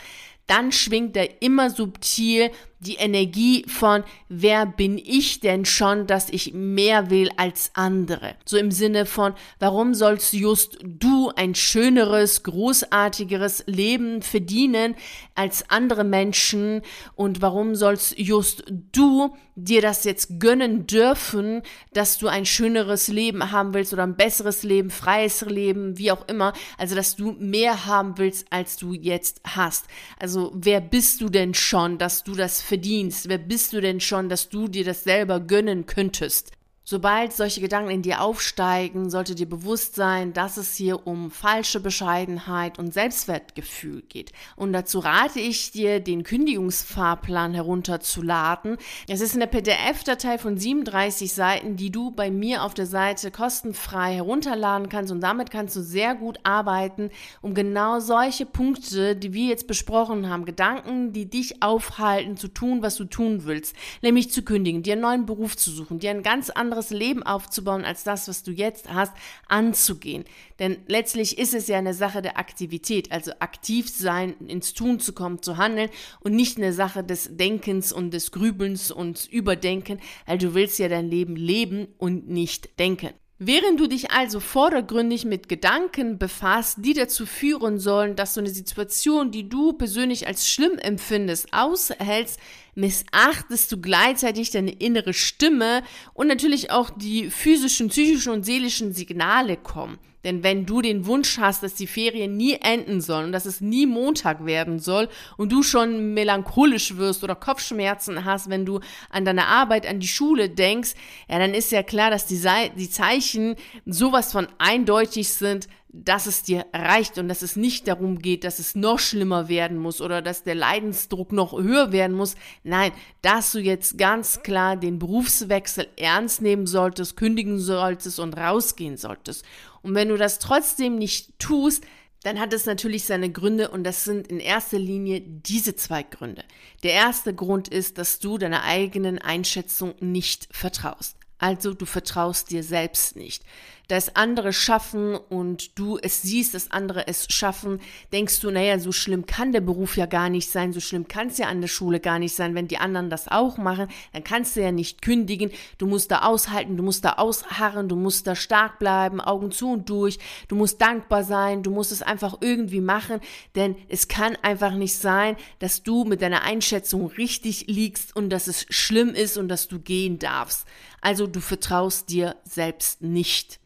dann 0.48 0.72
schwingt 0.72 1.18
er 1.18 1.42
immer 1.42 1.70
subtil 1.70 2.52
die 2.80 2.96
Energie 2.96 3.66
von, 3.68 4.04
wer 4.30 4.66
bin 4.66 4.98
ich 4.98 5.40
denn 5.40 5.66
schon, 5.66 6.08
dass 6.08 6.30
ich 6.30 6.54
mehr 6.54 7.10
will 7.10 7.30
als 7.38 7.72
andere? 7.74 8.36
So 8.46 8.58
im 8.58 8.72
Sinne 8.72 9.06
von, 9.06 9.34
warum 9.60 9.94
sollst 9.94 10.34
just 10.34 10.78
du 10.84 11.32
ein 11.36 11.56
schöneres, 11.56 12.44
großartigeres 12.44 13.64
Leben 13.68 14.22
verdienen 14.22 14.96
als 15.36 15.70
andere 15.70 16.04
Menschen? 16.04 16.82
Und 17.16 17.42
warum 17.42 17.76
sollst 17.76 18.18
just 18.18 18.64
du 18.92 19.36
dir 19.56 19.82
das 19.82 20.04
jetzt 20.04 20.40
gönnen 20.40 20.86
dürfen, 20.86 21.64
dass 21.94 22.20
du 22.20 22.28
ein 22.28 22.46
schöneres 22.46 23.08
Leben 23.08 23.52
haben 23.52 23.74
willst 23.74 23.92
oder 23.92 24.04
ein 24.04 24.16
besseres 24.16 24.62
Leben, 24.62 24.92
freies 24.92 25.42
Leben, 25.42 25.98
wie 25.98 26.12
auch 26.12 26.28
immer? 26.28 26.54
Also, 26.78 26.96
dass 26.96 27.16
du 27.16 27.32
mehr 27.40 27.88
haben 27.88 28.18
willst, 28.20 28.46
als 28.52 28.78
du 28.78 28.94
jetzt 28.94 29.42
hast. 29.44 29.86
Also, 30.20 30.52
wer 30.54 30.80
bist 30.80 31.22
du 31.22 31.30
denn 31.30 31.56
schon, 31.56 31.98
dass 31.98 32.24
du 32.24 32.36
das 32.36 32.62
verdienst? 32.68 33.30
Wer 33.30 33.38
bist 33.38 33.74
du 33.74 33.82
denn 33.82 34.00
schon, 34.00 34.30
dass 34.30 34.50
du 34.50 34.68
dir 34.68 34.84
das 34.84 35.04
selber 35.04 35.40
gönnen 35.40 35.86
könntest? 35.86 36.52
Sobald 36.90 37.34
solche 37.34 37.60
Gedanken 37.60 37.90
in 37.90 38.02
dir 38.02 38.22
aufsteigen, 38.22 39.10
sollte 39.10 39.36
dir 39.36 39.50
bewusst 39.50 39.96
sein, 39.96 40.32
dass 40.32 40.56
es 40.56 40.74
hier 40.74 41.06
um 41.06 41.32
falsche 41.32 41.82
Bescheidenheit 41.82 42.80
und 42.80 42.94
Selbstwertgefühl 42.94 44.04
geht. 44.04 44.32
Und 44.56 44.72
dazu 44.72 45.00
rate 45.00 45.42
ich 45.42 45.72
dir, 45.72 46.00
den 46.00 46.24
Kündigungsfahrplan 46.24 47.54
herunterzuladen. 47.54 48.78
Es 49.10 49.20
ist 49.20 49.36
eine 49.36 49.48
PDF-Datei 49.48 50.38
von 50.38 50.58
37 50.58 51.34
Seiten, 51.34 51.76
die 51.76 51.92
du 51.92 52.12
bei 52.12 52.32
mir 52.32 52.64
auf 52.64 52.74
der 52.74 52.86
Seite 52.86 53.32
kostenfrei 53.32 54.14
herunterladen 54.14 54.88
kannst. 54.88 55.12
Und 55.12 55.20
damit 55.20 55.52
kannst 55.52 55.76
du 55.76 55.82
sehr 55.82 56.16
gut 56.16 56.40
arbeiten, 56.44 57.10
um 57.42 57.54
genau 57.54 58.00
solche 58.00 58.46
Punkte, 58.46 59.18
die 59.18 59.34
wir 59.34 59.48
jetzt 59.48 59.68
besprochen 59.68 60.30
haben, 60.30 60.46
Gedanken, 60.46 61.12
die 61.12 61.30
dich 61.30 61.62
aufhalten, 61.62 62.38
zu 62.38 62.48
tun, 62.48 62.82
was 62.82 62.96
du 62.96 63.04
tun 63.04 63.44
willst. 63.44 63.76
Nämlich 64.02 64.32
zu 64.32 64.42
kündigen, 64.42 64.84
dir 64.84 64.94
einen 64.94 65.02
neuen 65.02 65.26
Beruf 65.26 65.58
zu 65.58 65.70
suchen, 65.70 66.00
dir 66.00 66.12
ein 66.12 66.24
ganz 66.24 66.50
anderes 66.50 66.77
anderes 66.78 66.92
Leben 66.92 67.24
aufzubauen 67.24 67.84
als 67.84 68.04
das, 68.04 68.28
was 68.28 68.44
du 68.44 68.52
jetzt 68.52 68.94
hast, 68.94 69.14
anzugehen. 69.48 70.26
Denn 70.60 70.78
letztlich 70.88 71.40
ist 71.40 71.56
es 71.56 71.68
ja 71.68 71.78
eine 71.80 71.96
Sache 71.96 72.22
der 72.22 72.38
Aktivität, 72.38 73.12
also 73.12 73.32
aktiv 73.40 73.90
sein, 73.90 74.36
ins 74.48 74.74
Tun 74.74 75.00
zu 75.00 75.14
kommen, 75.14 75.42
zu 75.42 75.58
handeln 75.58 75.90
und 76.20 76.36
nicht 76.36 76.58
eine 76.58 76.74
Sache 76.74 77.04
des 77.04 77.36
Denkens 77.36 77.92
und 77.92 78.12
des 78.12 78.32
Grübelns 78.32 78.92
und 78.92 79.26
Überdenken, 79.26 80.00
weil 80.28 80.38
du 80.38 80.54
willst 80.54 80.78
ja 80.78 80.88
dein 80.88 81.10
Leben 81.10 81.36
leben 81.36 81.88
und 81.98 82.30
nicht 82.30 82.78
denken. 82.80 83.10
Während 83.40 83.80
du 83.80 83.86
dich 83.86 84.10
also 84.10 84.40
vordergründig 84.40 85.24
mit 85.24 85.48
Gedanken 85.48 86.18
befasst, 86.18 86.80
die 86.82 86.96
dazu 86.96 87.28
führen 87.28 87.78
sollen, 87.78 88.16
dass 88.16 88.34
du 88.34 88.40
eine 88.40 88.50
Situation, 88.50 89.30
die 89.30 89.48
du 89.48 89.74
persönlich 89.74 90.26
als 90.26 90.50
schlimm 90.50 90.80
empfindest, 90.80 91.54
aushältst, 91.54 92.40
missachtest 92.74 93.72
du 93.72 93.80
gleichzeitig 93.80 94.50
deine 94.50 94.72
innere 94.72 95.14
Stimme 95.14 95.84
und 96.16 96.28
natürlich 96.28 96.72
auch 96.72 96.90
die 96.90 97.30
physischen, 97.30 97.90
psychischen 97.90 98.34
und 98.34 98.44
seelischen 98.44 98.94
Signale 98.94 99.56
kommen. 99.56 100.00
Denn 100.24 100.44
wenn 100.44 100.66
du 100.66 100.82
den 100.82 101.06
Wunsch 101.06 101.38
hast, 101.38 101.64
dass 101.64 101.76
die 101.76 101.88
Ferien 101.88 102.36
nie 102.36 102.56
enden 102.56 103.02
sollen 103.02 103.28
und 103.28 103.32
dass 103.32 103.46
es 103.46 103.62
nie 103.62 103.86
Montag 103.86 104.46
werden 104.46 104.80
soll 104.80 105.10
und 105.38 105.52
du 105.52 105.64
schon 105.64 106.14
melancholisch 106.14 106.98
wirst 106.98 107.24
oder 107.24 107.36
Kopfschmerzen 107.36 108.26
hast, 108.26 108.50
wenn 108.50 108.66
du 108.66 108.80
an 109.10 109.26
deine 109.26 109.46
Arbeit, 109.46 109.88
an 109.88 110.00
die 110.00 110.08
Schule 110.08 110.50
denkst, 110.50 110.96
ja, 111.30 111.40
dann 111.40 111.54
ist 111.54 111.72
ja 111.72 111.84
klar, 111.84 112.10
dass 112.10 112.26
die, 112.26 112.42
die 112.76 112.90
Zeichen 112.90 113.56
sowas 113.86 114.32
von 114.32 114.48
eindeutig 114.58 115.30
sind, 115.30 115.68
dass 116.04 116.28
es 116.28 116.44
dir 116.44 116.66
reicht 116.74 117.18
und 117.18 117.28
dass 117.28 117.42
es 117.42 117.56
nicht 117.56 117.88
darum 117.88 118.20
geht, 118.20 118.44
dass 118.44 118.60
es 118.60 118.76
noch 118.76 119.00
schlimmer 119.00 119.50
werden 119.50 119.78
muss 119.78 120.02
oder 120.02 120.22
dass 120.22 120.44
der 120.44 120.56
Leidensdruck 120.56 121.32
noch 121.32 121.54
höher 121.54 121.92
werden 121.92 122.16
muss. 122.16 122.36
Nein, 122.64 122.92
dass 123.22 123.52
du 123.52 123.60
jetzt 123.60 123.98
ganz 123.98 124.44
klar 124.44 124.78
den 124.78 125.00
Berufswechsel 125.00 125.88
ernst 125.98 126.42
nehmen 126.42 126.68
solltest, 126.68 127.18
kündigen 127.18 127.60
solltest 127.60 128.20
und 128.20 128.38
rausgehen 128.38 128.98
solltest. 128.98 129.44
Und 129.82 129.96
wenn 129.96 130.10
du 130.10 130.18
das 130.18 130.40
trotzdem 130.40 130.98
nicht 130.98 131.40
tust, 131.40 131.84
dann 132.24 132.40
hat 132.40 132.54
es 132.54 132.66
natürlich 132.66 133.06
seine 133.06 133.32
Gründe 133.32 133.70
und 133.70 133.84
das 133.84 134.04
sind 134.04 134.28
in 134.28 134.40
erster 134.40 134.80
Linie 134.80 135.22
diese 135.22 135.76
zwei 135.76 136.04
Gründe. 136.04 136.44
Der 136.84 136.94
erste 136.94 137.34
Grund 137.34 137.68
ist, 137.68 137.98
dass 137.98 138.20
du 138.20 138.38
deiner 138.38 138.64
eigenen 138.64 139.20
Einschätzung 139.20 139.96
nicht 140.00 140.48
vertraust. 140.52 141.16
Also 141.40 141.74
du 141.74 141.86
vertraust 141.86 142.50
dir 142.50 142.64
selbst 142.64 143.16
nicht 143.16 143.44
dass 143.88 144.16
andere 144.16 144.54
schaffen 144.54 145.16
und 145.16 145.78
du 145.80 145.98
es 145.98 146.22
siehst, 146.22 146.54
dass 146.54 146.72
andere 146.72 147.08
es 147.08 147.28
schaffen, 147.30 147.80
denkst 148.12 148.40
du, 148.42 148.52
naja, 148.52 148.80
so 148.80 148.92
schlimm 148.92 149.26
kann 149.26 149.52
der 149.52 149.62
Beruf 149.62 149.98
ja 149.98 150.06
gar 150.06 150.30
nicht 150.30 150.50
sein, 150.50 150.74
so 150.74 150.80
schlimm 150.80 151.08
kann 151.08 151.28
es 151.28 151.38
ja 151.38 151.48
an 151.48 151.62
der 151.62 151.68
Schule 151.68 152.00
gar 152.00 152.20
nicht 152.20 152.36
sein, 152.36 152.56
wenn 152.56 152.68
die 152.68 152.78
anderen 152.78 153.10
das 153.10 153.28
auch 153.28 153.58
machen, 153.58 153.88
dann 154.14 154.24
kannst 154.24 154.56
du 154.56 154.62
ja 154.62 154.72
nicht 154.72 155.02
kündigen, 155.02 155.52
du 155.78 155.88
musst 155.88 156.12
da 156.12 156.24
aushalten, 156.24 156.78
du 156.78 156.84
musst 156.84 157.06
da 157.06 157.14
ausharren, 157.14 157.88
du 157.88 157.96
musst 157.96 158.28
da 158.28 158.36
stark 158.36 158.80
bleiben, 158.80 159.22
Augen 159.22 159.52
zu 159.52 159.72
und 159.72 159.90
durch, 159.90 160.20
du 160.48 160.56
musst 160.56 160.82
dankbar 160.82 161.24
sein, 161.24 161.64
du 161.64 161.72
musst 161.72 161.92
es 161.92 162.02
einfach 162.02 162.38
irgendwie 162.42 162.82
machen, 162.82 163.20
denn 163.56 163.76
es 163.88 164.08
kann 164.08 164.36
einfach 164.42 164.74
nicht 164.74 164.96
sein, 164.96 165.38
dass 165.60 165.84
du 165.84 166.04
mit 166.04 166.22
deiner 166.22 166.44
Einschätzung 166.44 167.08
richtig 167.08 167.66
liegst 167.68 168.16
und 168.16 168.30
dass 168.30 168.48
es 168.48 168.66
schlimm 168.70 169.10
ist 169.10 169.38
und 169.38 169.48
dass 169.48 169.68
du 169.68 169.80
gehen 169.80 170.20
darfst. 170.20 170.66
Also 171.02 171.28
du 171.28 171.40
vertraust 171.40 172.10
dir 172.10 172.36
selbst 172.44 173.02
nicht. 173.02 173.60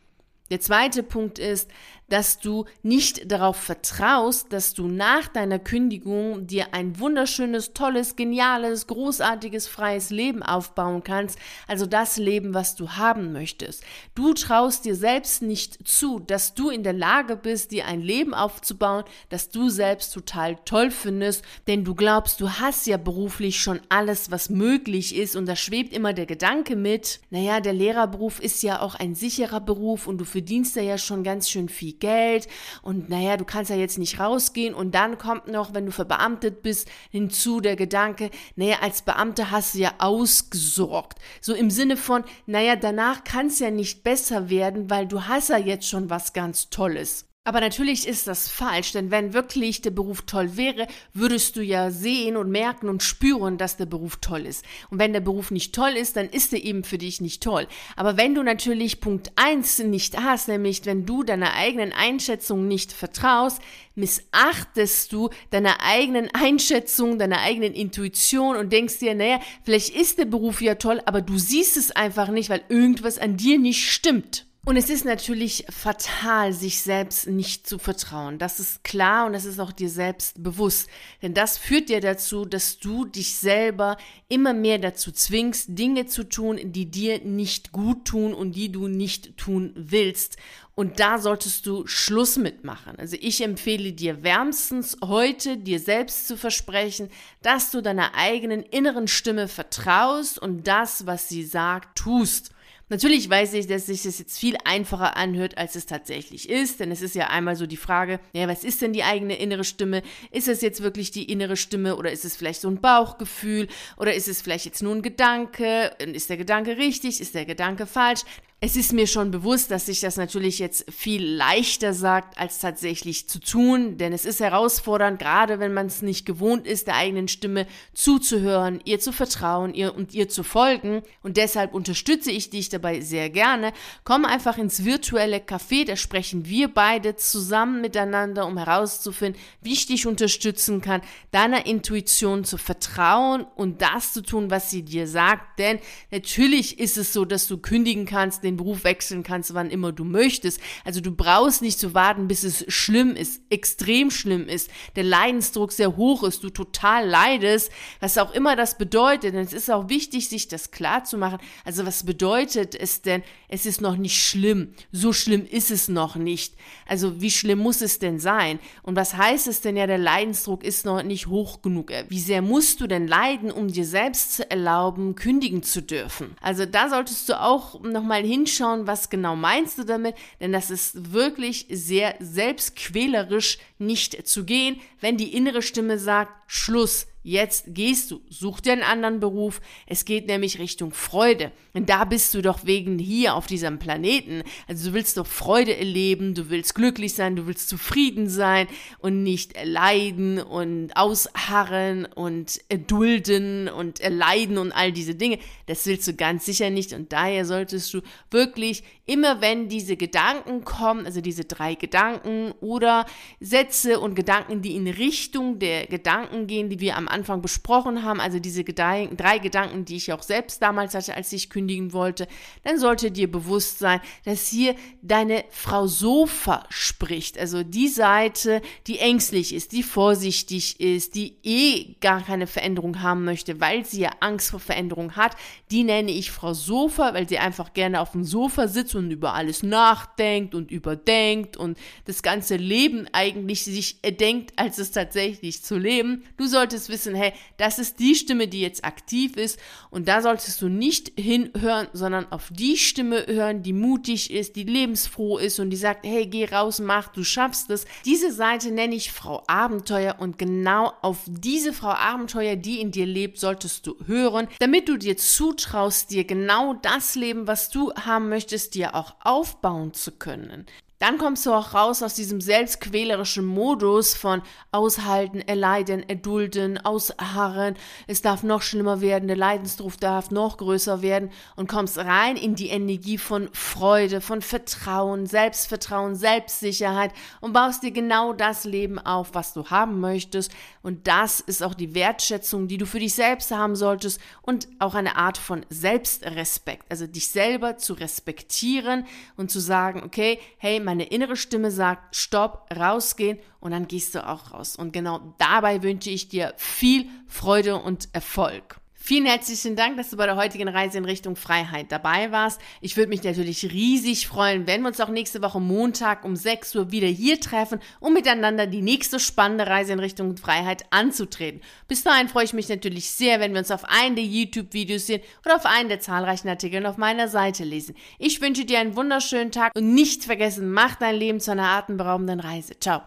Der 0.51 0.59
zweite 0.59 1.01
Punkt 1.01 1.39
ist, 1.39 1.71
dass 2.11 2.39
du 2.39 2.65
nicht 2.83 3.31
darauf 3.31 3.55
vertraust, 3.55 4.51
dass 4.51 4.73
du 4.73 4.87
nach 4.87 5.29
deiner 5.29 5.59
Kündigung 5.59 6.45
dir 6.45 6.73
ein 6.73 6.99
wunderschönes, 6.99 7.73
tolles, 7.73 8.17
geniales, 8.17 8.87
großartiges, 8.87 9.67
freies 9.67 10.09
Leben 10.09 10.43
aufbauen 10.43 11.03
kannst, 11.03 11.39
also 11.67 11.85
das 11.85 12.17
Leben, 12.17 12.53
was 12.53 12.75
du 12.75 12.89
haben 12.91 13.31
möchtest. 13.31 13.83
Du 14.13 14.33
traust 14.33 14.83
dir 14.83 14.95
selbst 14.95 15.41
nicht 15.41 15.87
zu, 15.87 16.19
dass 16.19 16.53
du 16.53 16.69
in 16.69 16.83
der 16.83 16.93
Lage 16.93 17.37
bist, 17.37 17.71
dir 17.71 17.85
ein 17.85 18.01
Leben 18.01 18.33
aufzubauen, 18.33 19.05
das 19.29 19.49
du 19.49 19.69
selbst 19.69 20.13
total 20.13 20.57
toll 20.65 20.91
findest, 20.91 21.45
denn 21.67 21.85
du 21.85 21.95
glaubst, 21.95 22.41
du 22.41 22.49
hast 22.49 22.87
ja 22.87 22.97
beruflich 22.97 23.61
schon 23.61 23.79
alles, 23.87 24.31
was 24.31 24.49
möglich 24.49 25.15
ist. 25.15 25.37
Und 25.37 25.45
da 25.45 25.55
schwebt 25.55 25.93
immer 25.93 26.11
der 26.11 26.25
Gedanke 26.25 26.75
mit, 26.75 27.21
naja, 27.29 27.61
der 27.61 27.73
Lehrerberuf 27.73 28.41
ist 28.41 28.63
ja 28.63 28.81
auch 28.81 28.95
ein 28.95 29.15
sicherer 29.15 29.61
Beruf 29.61 30.07
und 30.07 30.17
du 30.17 30.25
verdienst 30.25 30.75
ja 30.75 30.97
schon 30.97 31.23
ganz 31.23 31.49
schön 31.49 31.69
viel 31.69 32.00
Geld 32.01 32.49
und 32.81 33.09
naja, 33.09 33.37
du 33.37 33.45
kannst 33.45 33.71
ja 33.71 33.77
jetzt 33.77 33.97
nicht 33.97 34.19
rausgehen 34.19 34.73
und 34.73 34.93
dann 34.93 35.17
kommt 35.17 35.47
noch, 35.47 35.73
wenn 35.73 35.85
du 35.85 35.93
verbeamtet 35.93 36.61
bist, 36.61 36.89
hinzu 37.09 37.61
der 37.61 37.77
Gedanke, 37.77 38.29
naja, 38.57 38.79
als 38.81 39.03
Beamter 39.03 39.51
hast 39.51 39.75
du 39.75 39.79
ja 39.79 39.93
ausgesorgt. 39.99 41.19
So 41.39 41.53
im 41.53 41.69
Sinne 41.69 41.95
von, 41.95 42.25
naja, 42.45 42.75
danach 42.75 43.23
kann 43.23 43.47
es 43.47 43.59
ja 43.59 43.71
nicht 43.71 44.03
besser 44.03 44.49
werden, 44.49 44.89
weil 44.89 45.07
du 45.07 45.27
hast 45.27 45.47
ja 45.47 45.57
jetzt 45.57 45.87
schon 45.87 46.09
was 46.09 46.33
ganz 46.33 46.69
Tolles. 46.69 47.30
Aber 47.43 47.59
natürlich 47.59 48.07
ist 48.07 48.27
das 48.27 48.47
falsch, 48.47 48.91
denn 48.91 49.09
wenn 49.09 49.33
wirklich 49.33 49.81
der 49.81 49.89
Beruf 49.89 50.21
toll 50.27 50.57
wäre, 50.57 50.85
würdest 51.11 51.55
du 51.55 51.63
ja 51.63 51.89
sehen 51.89 52.37
und 52.37 52.51
merken 52.51 52.87
und 52.87 53.01
spüren, 53.01 53.57
dass 53.57 53.77
der 53.77 53.87
Beruf 53.87 54.17
toll 54.17 54.45
ist. 54.45 54.63
Und 54.91 54.99
wenn 54.99 55.11
der 55.11 55.21
Beruf 55.21 55.49
nicht 55.49 55.73
toll 55.73 55.93
ist, 55.97 56.17
dann 56.17 56.29
ist 56.29 56.53
er 56.53 56.63
eben 56.63 56.83
für 56.83 56.99
dich 56.99 57.19
nicht 57.19 57.41
toll. 57.41 57.67
Aber 57.95 58.15
wenn 58.15 58.35
du 58.35 58.43
natürlich 58.43 59.01
Punkt 59.01 59.31
eins 59.37 59.79
nicht 59.79 60.21
hast, 60.21 60.49
nämlich 60.49 60.85
wenn 60.85 61.07
du 61.07 61.23
deiner 61.23 61.55
eigenen 61.55 61.93
Einschätzung 61.93 62.67
nicht 62.67 62.93
vertraust, 62.93 63.59
missachtest 63.95 65.11
du 65.11 65.31
deiner 65.49 65.81
eigenen 65.81 66.29
Einschätzung, 66.35 67.17
deiner 67.17 67.39
eigenen 67.41 67.73
Intuition 67.73 68.55
und 68.55 68.71
denkst 68.71 68.99
dir, 68.99 69.15
naja, 69.15 69.39
vielleicht 69.63 69.95
ist 69.95 70.19
der 70.19 70.25
Beruf 70.25 70.61
ja 70.61 70.75
toll, 70.75 71.01
aber 71.07 71.21
du 71.21 71.39
siehst 71.39 71.75
es 71.75 71.89
einfach 71.89 72.27
nicht, 72.27 72.51
weil 72.51 72.61
irgendwas 72.69 73.17
an 73.17 73.35
dir 73.35 73.57
nicht 73.57 73.89
stimmt. 73.91 74.45
Und 74.63 74.77
es 74.77 74.91
ist 74.91 75.05
natürlich 75.05 75.65
fatal, 75.71 76.53
sich 76.53 76.81
selbst 76.81 77.25
nicht 77.25 77.65
zu 77.65 77.79
vertrauen. 77.79 78.37
Das 78.37 78.59
ist 78.59 78.83
klar 78.83 79.25
und 79.25 79.33
das 79.33 79.45
ist 79.45 79.59
auch 79.59 79.71
dir 79.71 79.89
selbst 79.89 80.43
bewusst. 80.43 80.87
Denn 81.23 81.33
das 81.33 81.57
führt 81.57 81.89
dir 81.89 81.99
dazu, 81.99 82.45
dass 82.45 82.77
du 82.77 83.05
dich 83.05 83.35
selber 83.37 83.97
immer 84.29 84.53
mehr 84.53 84.77
dazu 84.77 85.11
zwingst, 85.11 85.69
Dinge 85.69 86.05
zu 86.05 86.29
tun, 86.29 86.59
die 86.61 86.91
dir 86.91 87.21
nicht 87.21 87.71
gut 87.71 88.05
tun 88.05 88.35
und 88.35 88.51
die 88.51 88.71
du 88.71 88.87
nicht 88.87 89.35
tun 89.35 89.73
willst. 89.75 90.37
Und 90.75 90.99
da 90.99 91.17
solltest 91.17 91.65
du 91.65 91.87
Schluss 91.87 92.37
mitmachen. 92.37 92.99
Also 92.99 93.17
ich 93.19 93.41
empfehle 93.41 93.93
dir 93.93 94.21
wärmstens 94.21 94.95
heute, 95.03 95.57
dir 95.57 95.79
selbst 95.79 96.27
zu 96.27 96.37
versprechen, 96.37 97.09
dass 97.41 97.71
du 97.71 97.81
deiner 97.81 98.13
eigenen 98.13 98.61
inneren 98.61 99.07
Stimme 99.07 99.47
vertraust 99.47 100.37
und 100.37 100.67
das, 100.67 101.07
was 101.07 101.27
sie 101.29 101.43
sagt, 101.43 101.97
tust. 101.97 102.51
Natürlich 102.91 103.29
weiß 103.29 103.53
ich, 103.53 103.67
dass 103.67 103.85
sich 103.85 104.03
das 104.03 104.19
jetzt 104.19 104.37
viel 104.37 104.57
einfacher 104.65 105.15
anhört, 105.15 105.57
als 105.57 105.75
es 105.75 105.85
tatsächlich 105.85 106.49
ist, 106.49 106.81
denn 106.81 106.91
es 106.91 107.01
ist 107.01 107.15
ja 107.15 107.27
einmal 107.27 107.55
so 107.55 107.65
die 107.65 107.77
Frage, 107.77 108.19
ja, 108.33 108.49
was 108.49 108.65
ist 108.65 108.81
denn 108.81 108.91
die 108.91 109.05
eigene 109.05 109.37
innere 109.37 109.63
Stimme? 109.63 110.03
Ist 110.29 110.49
es 110.49 110.59
jetzt 110.59 110.83
wirklich 110.83 111.09
die 111.09 111.31
innere 111.31 111.55
Stimme 111.55 111.95
oder 111.95 112.11
ist 112.11 112.25
es 112.25 112.35
vielleicht 112.35 112.59
so 112.59 112.67
ein 112.67 112.81
Bauchgefühl 112.81 113.69
oder 113.95 114.13
ist 114.13 114.27
es 114.27 114.41
vielleicht 114.41 114.65
jetzt 114.65 114.83
nur 114.83 114.93
ein 114.93 115.03
Gedanke? 115.03 115.95
Ist 115.99 116.29
der 116.29 116.35
Gedanke 116.35 116.75
richtig? 116.75 117.21
Ist 117.21 117.33
der 117.33 117.45
Gedanke 117.45 117.85
falsch? 117.85 118.23
Es 118.63 118.75
ist 118.75 118.93
mir 118.93 119.07
schon 119.07 119.31
bewusst, 119.31 119.71
dass 119.71 119.87
sich 119.87 120.01
das 120.01 120.17
natürlich 120.17 120.59
jetzt 120.59 120.85
viel 120.91 121.25
leichter 121.25 121.95
sagt, 121.95 122.37
als 122.37 122.59
tatsächlich 122.59 123.27
zu 123.27 123.39
tun, 123.39 123.97
denn 123.97 124.13
es 124.13 124.23
ist 124.23 124.39
herausfordernd, 124.39 125.17
gerade 125.17 125.59
wenn 125.59 125.73
man 125.73 125.87
es 125.87 126.03
nicht 126.03 126.27
gewohnt 126.27 126.67
ist, 126.67 126.85
der 126.85 126.95
eigenen 126.95 127.27
Stimme 127.27 127.65
zuzuhören, 127.95 128.79
ihr 128.85 128.99
zu 128.99 129.13
vertrauen 129.13 129.73
ihr 129.73 129.95
und 129.95 130.13
ihr 130.13 130.29
zu 130.29 130.43
folgen. 130.43 131.01
Und 131.23 131.37
deshalb 131.37 131.73
unterstütze 131.73 132.29
ich 132.29 132.51
dich 132.51 132.69
dabei, 132.69 133.01
sehr 133.01 133.31
gerne. 133.31 133.73
Komm 134.03 134.25
einfach 134.25 134.59
ins 134.59 134.85
virtuelle 134.85 135.37
Café, 135.37 135.83
da 135.83 135.95
sprechen 135.95 136.45
wir 136.45 136.71
beide 136.71 137.15
zusammen 137.15 137.81
miteinander, 137.81 138.45
um 138.45 138.59
herauszufinden, 138.59 139.41
wie 139.63 139.73
ich 139.73 139.87
dich 139.87 140.05
unterstützen 140.05 140.81
kann, 140.81 141.01
deiner 141.31 141.65
Intuition 141.65 142.43
zu 142.43 142.59
vertrauen 142.59 143.43
und 143.55 143.81
das 143.81 144.13
zu 144.13 144.21
tun, 144.21 144.51
was 144.51 144.69
sie 144.69 144.83
dir 144.83 145.07
sagt. 145.07 145.57
Denn 145.57 145.79
natürlich 146.11 146.77
ist 146.77 146.99
es 146.99 147.11
so, 147.11 147.25
dass 147.25 147.47
du 147.47 147.57
kündigen 147.57 148.05
kannst, 148.05 148.43
den 148.51 148.57
Beruf 148.57 148.83
wechseln 148.83 149.23
kannst, 149.23 149.53
wann 149.53 149.69
immer 149.69 149.91
du 149.91 150.03
möchtest. 150.03 150.59
Also 150.85 151.01
du 151.01 151.11
brauchst 151.11 151.61
nicht 151.61 151.79
zu 151.79 151.93
warten, 151.93 152.27
bis 152.27 152.43
es 152.43 152.65
schlimm 152.67 153.15
ist, 153.15 153.41
extrem 153.49 154.11
schlimm 154.11 154.47
ist, 154.47 154.69
der 154.95 155.03
Leidensdruck 155.03 155.71
sehr 155.71 155.95
hoch 155.97 156.23
ist, 156.23 156.43
du 156.43 156.49
total 156.49 157.07
leidest, 157.07 157.71
was 157.99 158.17
auch 158.17 158.33
immer 158.33 158.55
das 158.55 158.77
bedeutet. 158.77 159.33
Denn 159.33 159.45
es 159.45 159.53
ist 159.53 159.71
auch 159.71 159.89
wichtig, 159.89 160.29
sich 160.29 160.47
das 160.47 160.71
klar 160.71 161.03
zu 161.03 161.17
machen. 161.17 161.39
Also 161.65 161.85
was 161.85 162.05
bedeutet 162.05 162.75
es 162.75 163.01
denn, 163.01 163.23
es 163.47 163.65
ist 163.65 163.81
noch 163.81 163.95
nicht 163.95 164.23
schlimm. 164.23 164.73
So 164.91 165.13
schlimm 165.13 165.45
ist 165.45 165.71
es 165.71 165.87
noch 165.87 166.15
nicht. 166.15 166.55
Also 166.87 167.21
wie 167.21 167.31
schlimm 167.31 167.59
muss 167.59 167.81
es 167.81 167.99
denn 167.99 168.19
sein? 168.19 168.59
Und 168.83 168.95
was 168.95 169.15
heißt 169.15 169.47
es 169.47 169.61
denn 169.61 169.77
ja, 169.77 169.87
der 169.87 169.97
Leidensdruck 169.97 170.63
ist 170.63 170.85
noch 170.85 171.03
nicht 171.03 171.27
hoch 171.27 171.61
genug? 171.61 171.91
Wie 172.09 172.19
sehr 172.19 172.41
musst 172.41 172.81
du 172.81 172.87
denn 172.87 173.07
leiden, 173.07 173.51
um 173.51 173.67
dir 173.67 173.85
selbst 173.85 174.33
zu 174.35 174.49
erlauben, 174.49 175.15
kündigen 175.15 175.63
zu 175.63 175.81
dürfen? 175.81 176.35
Also 176.41 176.65
da 176.65 176.89
solltest 176.89 177.29
du 177.29 177.39
auch 177.39 177.81
nochmal 177.81 178.23
hinschauen, 178.41 178.87
was 178.87 179.09
genau 179.09 179.35
meinst 179.35 179.77
du 179.77 179.83
damit, 179.83 180.15
denn 180.39 180.51
das 180.51 180.71
ist 180.71 181.13
wirklich 181.13 181.67
sehr 181.69 182.15
selbstquälerisch 182.19 183.59
nicht 183.77 184.27
zu 184.27 184.45
gehen, 184.45 184.81
wenn 184.99 185.17
die 185.17 185.33
innere 185.35 185.61
Stimme 185.61 185.99
sagt, 185.99 186.31
Schluss, 186.47 187.07
Jetzt 187.23 187.65
gehst 187.67 188.09
du, 188.09 188.21
such 188.29 188.61
dir 188.61 188.73
einen 188.73 188.81
anderen 188.81 189.19
Beruf. 189.19 189.61
Es 189.85 190.05
geht 190.05 190.25
nämlich 190.25 190.57
Richtung 190.57 190.91
Freude. 190.91 191.51
Und 191.73 191.89
da 191.89 192.03
bist 192.03 192.33
du 192.33 192.41
doch 192.41 192.65
wegen 192.65 192.97
hier 192.97 193.35
auf 193.35 193.45
diesem 193.45 193.77
Planeten. 193.77 194.41
Also 194.67 194.89
du 194.89 194.95
willst 194.95 195.17
doch 195.17 195.27
Freude 195.27 195.77
erleben, 195.77 196.33
du 196.33 196.49
willst 196.49 196.73
glücklich 196.73 197.13
sein, 197.13 197.35
du 197.35 197.45
willst 197.45 197.69
zufrieden 197.69 198.27
sein 198.27 198.67
und 198.97 199.21
nicht 199.21 199.53
leiden 199.63 200.39
und 200.39 200.97
ausharren 200.97 202.05
und 202.05 202.59
erdulden 202.69 203.69
und 203.69 203.99
erleiden 203.99 204.57
und 204.57 204.71
all 204.71 204.91
diese 204.91 205.13
Dinge. 205.13 205.37
Das 205.67 205.85
willst 205.85 206.07
du 206.07 206.15
ganz 206.15 206.45
sicher 206.45 206.71
nicht. 206.71 206.91
Und 206.91 207.13
daher 207.13 207.45
solltest 207.45 207.93
du 207.93 208.01
wirklich 208.31 208.83
immer 209.05 209.41
wenn 209.41 209.67
diese 209.67 209.97
Gedanken 209.97 210.63
kommen, 210.63 211.05
also 211.05 211.19
diese 211.19 211.43
drei 211.43 211.75
Gedanken 211.75 212.53
oder 212.61 213.05
Sätze 213.41 213.99
und 213.99 214.15
Gedanken, 214.15 214.61
die 214.61 214.75
in 214.75 214.87
Richtung 214.87 215.59
der 215.59 215.85
Gedanken 215.87 216.47
gehen, 216.47 216.69
die 216.69 216.79
wir 216.79 216.95
am 216.95 217.09
Anfang 217.11 217.41
besprochen 217.41 218.03
haben, 218.03 218.19
also 218.19 218.39
diese 218.39 218.63
drei 218.63 219.07
Gedanken, 219.39 219.85
die 219.85 219.97
ich 219.97 220.13
auch 220.13 220.23
selbst 220.23 220.61
damals 220.61 220.93
hatte, 220.95 221.15
als 221.15 221.31
ich 221.33 221.49
kündigen 221.49 221.93
wollte, 221.93 222.27
dann 222.63 222.79
sollte 222.79 223.11
dir 223.11 223.31
bewusst 223.31 223.79
sein, 223.79 224.01
dass 224.25 224.47
hier 224.47 224.75
deine 225.01 225.43
Frau 225.49 225.87
Sofa 225.87 226.63
spricht, 226.69 227.37
also 227.37 227.63
die 227.63 227.87
Seite, 227.87 228.61
die 228.87 228.99
ängstlich 228.99 229.53
ist, 229.53 229.71
die 229.71 229.83
vorsichtig 229.83 230.79
ist, 230.79 231.15
die 231.15 231.37
eh 231.43 231.95
gar 231.99 232.21
keine 232.23 232.47
Veränderung 232.47 233.01
haben 233.01 233.25
möchte, 233.25 233.59
weil 233.59 233.85
sie 233.85 234.01
ja 234.01 234.11
Angst 234.19 234.51
vor 234.51 234.59
Veränderung 234.59 235.15
hat, 235.15 235.35
die 235.71 235.83
nenne 235.83 236.11
ich 236.11 236.31
Frau 236.31 236.53
Sofa, 236.53 237.13
weil 237.13 237.27
sie 237.27 237.39
einfach 237.39 237.73
gerne 237.73 238.01
auf 238.01 238.11
dem 238.11 238.23
Sofa 238.23 238.67
sitzt 238.67 238.95
und 238.95 239.11
über 239.11 239.33
alles 239.33 239.63
nachdenkt 239.63 240.55
und 240.55 240.71
überdenkt 240.71 241.57
und 241.57 241.77
das 242.05 242.23
ganze 242.23 242.55
Leben 242.55 243.07
eigentlich 243.11 243.63
sich 243.63 243.97
erdenkt, 244.01 244.53
als 244.57 244.77
es 244.77 244.91
tatsächlich 244.91 245.63
zu 245.63 245.77
leben. 245.77 246.23
Du 246.37 246.47
solltest 246.47 246.89
wissen, 246.89 247.00
wissen, 247.01 247.15
hey, 247.15 247.33
das 247.57 247.79
ist 247.79 247.99
die 247.99 248.15
Stimme, 248.15 248.47
die 248.47 248.61
jetzt 248.61 248.85
aktiv 248.85 249.37
ist 249.37 249.59
und 249.89 250.07
da 250.07 250.21
solltest 250.21 250.61
du 250.61 250.69
nicht 250.69 251.11
hinhören, 251.19 251.87
sondern 251.93 252.31
auf 252.31 252.49
die 252.51 252.77
Stimme 252.77 253.25
hören, 253.27 253.63
die 253.63 253.73
mutig 253.73 254.31
ist, 254.31 254.55
die 254.55 254.63
lebensfroh 254.63 255.37
ist 255.37 255.59
und 255.59 255.69
die 255.69 255.77
sagt, 255.77 256.05
hey, 256.05 256.27
geh 256.27 256.45
raus, 256.45 256.79
mach, 256.79 257.09
du 257.09 257.23
schaffst 257.23 257.69
es. 257.69 257.85
Diese 258.05 258.31
Seite 258.31 258.71
nenne 258.71 258.95
ich 258.95 259.11
Frau 259.11 259.43
Abenteuer 259.47 260.15
und 260.19 260.37
genau 260.37 260.93
auf 261.01 261.19
diese 261.27 261.73
Frau 261.73 261.91
Abenteuer, 261.91 262.55
die 262.55 262.79
in 262.79 262.91
dir 262.91 263.05
lebt, 263.05 263.39
solltest 263.39 263.87
du 263.87 263.95
hören, 264.05 264.47
damit 264.59 264.89
du 264.89 264.97
dir 264.97 265.17
zutraust, 265.17 266.11
dir 266.11 266.23
genau 266.23 266.73
das 266.73 267.15
Leben, 267.15 267.47
was 267.47 267.69
du 267.69 267.93
haben 267.93 268.29
möchtest, 268.29 268.75
dir 268.75 268.95
auch 268.95 269.15
aufbauen 269.21 269.93
zu 269.93 270.11
können. 270.11 270.65
Dann 271.01 271.17
kommst 271.17 271.47
du 271.47 271.51
auch 271.51 271.73
raus 271.73 272.03
aus 272.03 272.13
diesem 272.13 272.41
selbstquälerischen 272.41 273.43
Modus 273.43 274.13
von 274.13 274.43
aushalten, 274.71 275.39
erleiden, 275.39 276.07
erdulden, 276.07 276.77
ausharren, 276.77 277.75
es 278.05 278.21
darf 278.21 278.43
noch 278.43 278.61
schlimmer 278.61 279.01
werden, 279.01 279.27
der 279.27 279.35
Leidensdruck 279.35 279.99
darf 279.99 280.29
noch 280.29 280.57
größer 280.57 281.01
werden 281.01 281.31
und 281.55 281.67
kommst 281.67 281.97
rein 281.97 282.37
in 282.37 282.53
die 282.53 282.67
Energie 282.67 283.17
von 283.17 283.49
Freude, 283.51 284.21
von 284.21 284.43
Vertrauen, 284.43 285.25
Selbstvertrauen, 285.25 286.15
Selbstsicherheit 286.15 287.13
und 287.39 287.53
baust 287.53 287.81
dir 287.81 287.89
genau 287.89 288.33
das 288.33 288.63
Leben 288.63 288.99
auf, 288.99 289.33
was 289.33 289.53
du 289.53 289.71
haben 289.71 290.01
möchtest. 290.01 290.51
Und 290.83 291.07
das 291.07 291.39
ist 291.39 291.63
auch 291.63 291.73
die 291.73 291.95
Wertschätzung, 291.95 292.67
die 292.67 292.77
du 292.77 292.85
für 292.85 292.99
dich 292.99 293.15
selbst 293.15 293.49
haben 293.49 293.75
solltest 293.75 294.21
und 294.43 294.67
auch 294.77 294.93
eine 294.93 295.15
Art 295.15 295.39
von 295.39 295.65
Selbstrespekt, 295.69 296.85
also 296.91 297.07
dich 297.07 297.29
selber 297.29 297.77
zu 297.77 297.93
respektieren 297.93 299.07
und 299.35 299.49
zu 299.49 299.59
sagen, 299.59 300.03
okay, 300.03 300.39
hey, 300.59 300.79
meine 300.91 301.05
innere 301.05 301.37
Stimme 301.37 301.71
sagt, 301.71 302.17
stopp, 302.17 302.67
rausgehen 302.77 303.39
und 303.61 303.71
dann 303.71 303.87
gehst 303.87 304.13
du 304.13 304.27
auch 304.27 304.51
raus. 304.51 304.75
Und 304.75 304.91
genau 304.91 305.33
dabei 305.37 305.83
wünsche 305.83 306.09
ich 306.09 306.27
dir 306.27 306.53
viel 306.57 307.05
Freude 307.27 307.77
und 307.77 308.09
Erfolg. 308.11 308.80
Vielen 309.03 309.25
herzlichen 309.25 309.75
Dank, 309.75 309.97
dass 309.97 310.11
du 310.11 310.15
bei 310.15 310.27
der 310.27 310.35
heutigen 310.35 310.67
Reise 310.67 310.99
in 310.99 311.05
Richtung 311.05 311.35
Freiheit 311.35 311.91
dabei 311.91 312.31
warst. 312.31 312.61
Ich 312.81 312.97
würde 312.97 313.09
mich 313.09 313.23
natürlich 313.23 313.63
riesig 313.71 314.27
freuen, 314.27 314.67
wenn 314.67 314.81
wir 314.81 314.89
uns 314.89 314.99
auch 314.99 315.09
nächste 315.09 315.41
Woche 315.41 315.59
Montag 315.59 316.23
um 316.23 316.35
6 316.35 316.75
Uhr 316.75 316.91
wieder 316.91 317.07
hier 317.07 317.39
treffen, 317.39 317.79
um 317.99 318.13
miteinander 318.13 318.67
die 318.67 318.83
nächste 318.83 319.19
spannende 319.19 319.65
Reise 319.65 319.93
in 319.93 319.99
Richtung 319.99 320.37
Freiheit 320.37 320.85
anzutreten. 320.91 321.61
Bis 321.87 322.03
dahin 322.03 322.29
freue 322.29 322.45
ich 322.45 322.53
mich 322.53 322.69
natürlich 322.69 323.09
sehr, 323.09 323.39
wenn 323.39 323.53
wir 323.53 323.59
uns 323.61 323.71
auf 323.71 323.85
einen 323.85 324.15
der 324.15 324.23
YouTube-Videos 324.23 325.07
sehen 325.07 325.23
oder 325.43 325.55
auf 325.55 325.65
einen 325.65 325.89
der 325.89 325.99
zahlreichen 325.99 326.47
Artikel 326.47 326.85
auf 326.85 326.97
meiner 326.97 327.27
Seite 327.27 327.63
lesen. 327.63 327.95
Ich 328.19 328.39
wünsche 328.39 328.65
dir 328.65 328.77
einen 328.77 328.95
wunderschönen 328.95 329.51
Tag 329.51 329.71
und 329.75 329.95
nicht 329.95 330.25
vergessen, 330.25 330.71
mach 330.71 330.93
dein 330.95 331.15
Leben 331.15 331.39
zu 331.39 331.49
einer 331.49 331.69
atemberaubenden 331.69 332.39
Reise. 332.39 332.79
Ciao. 332.79 332.99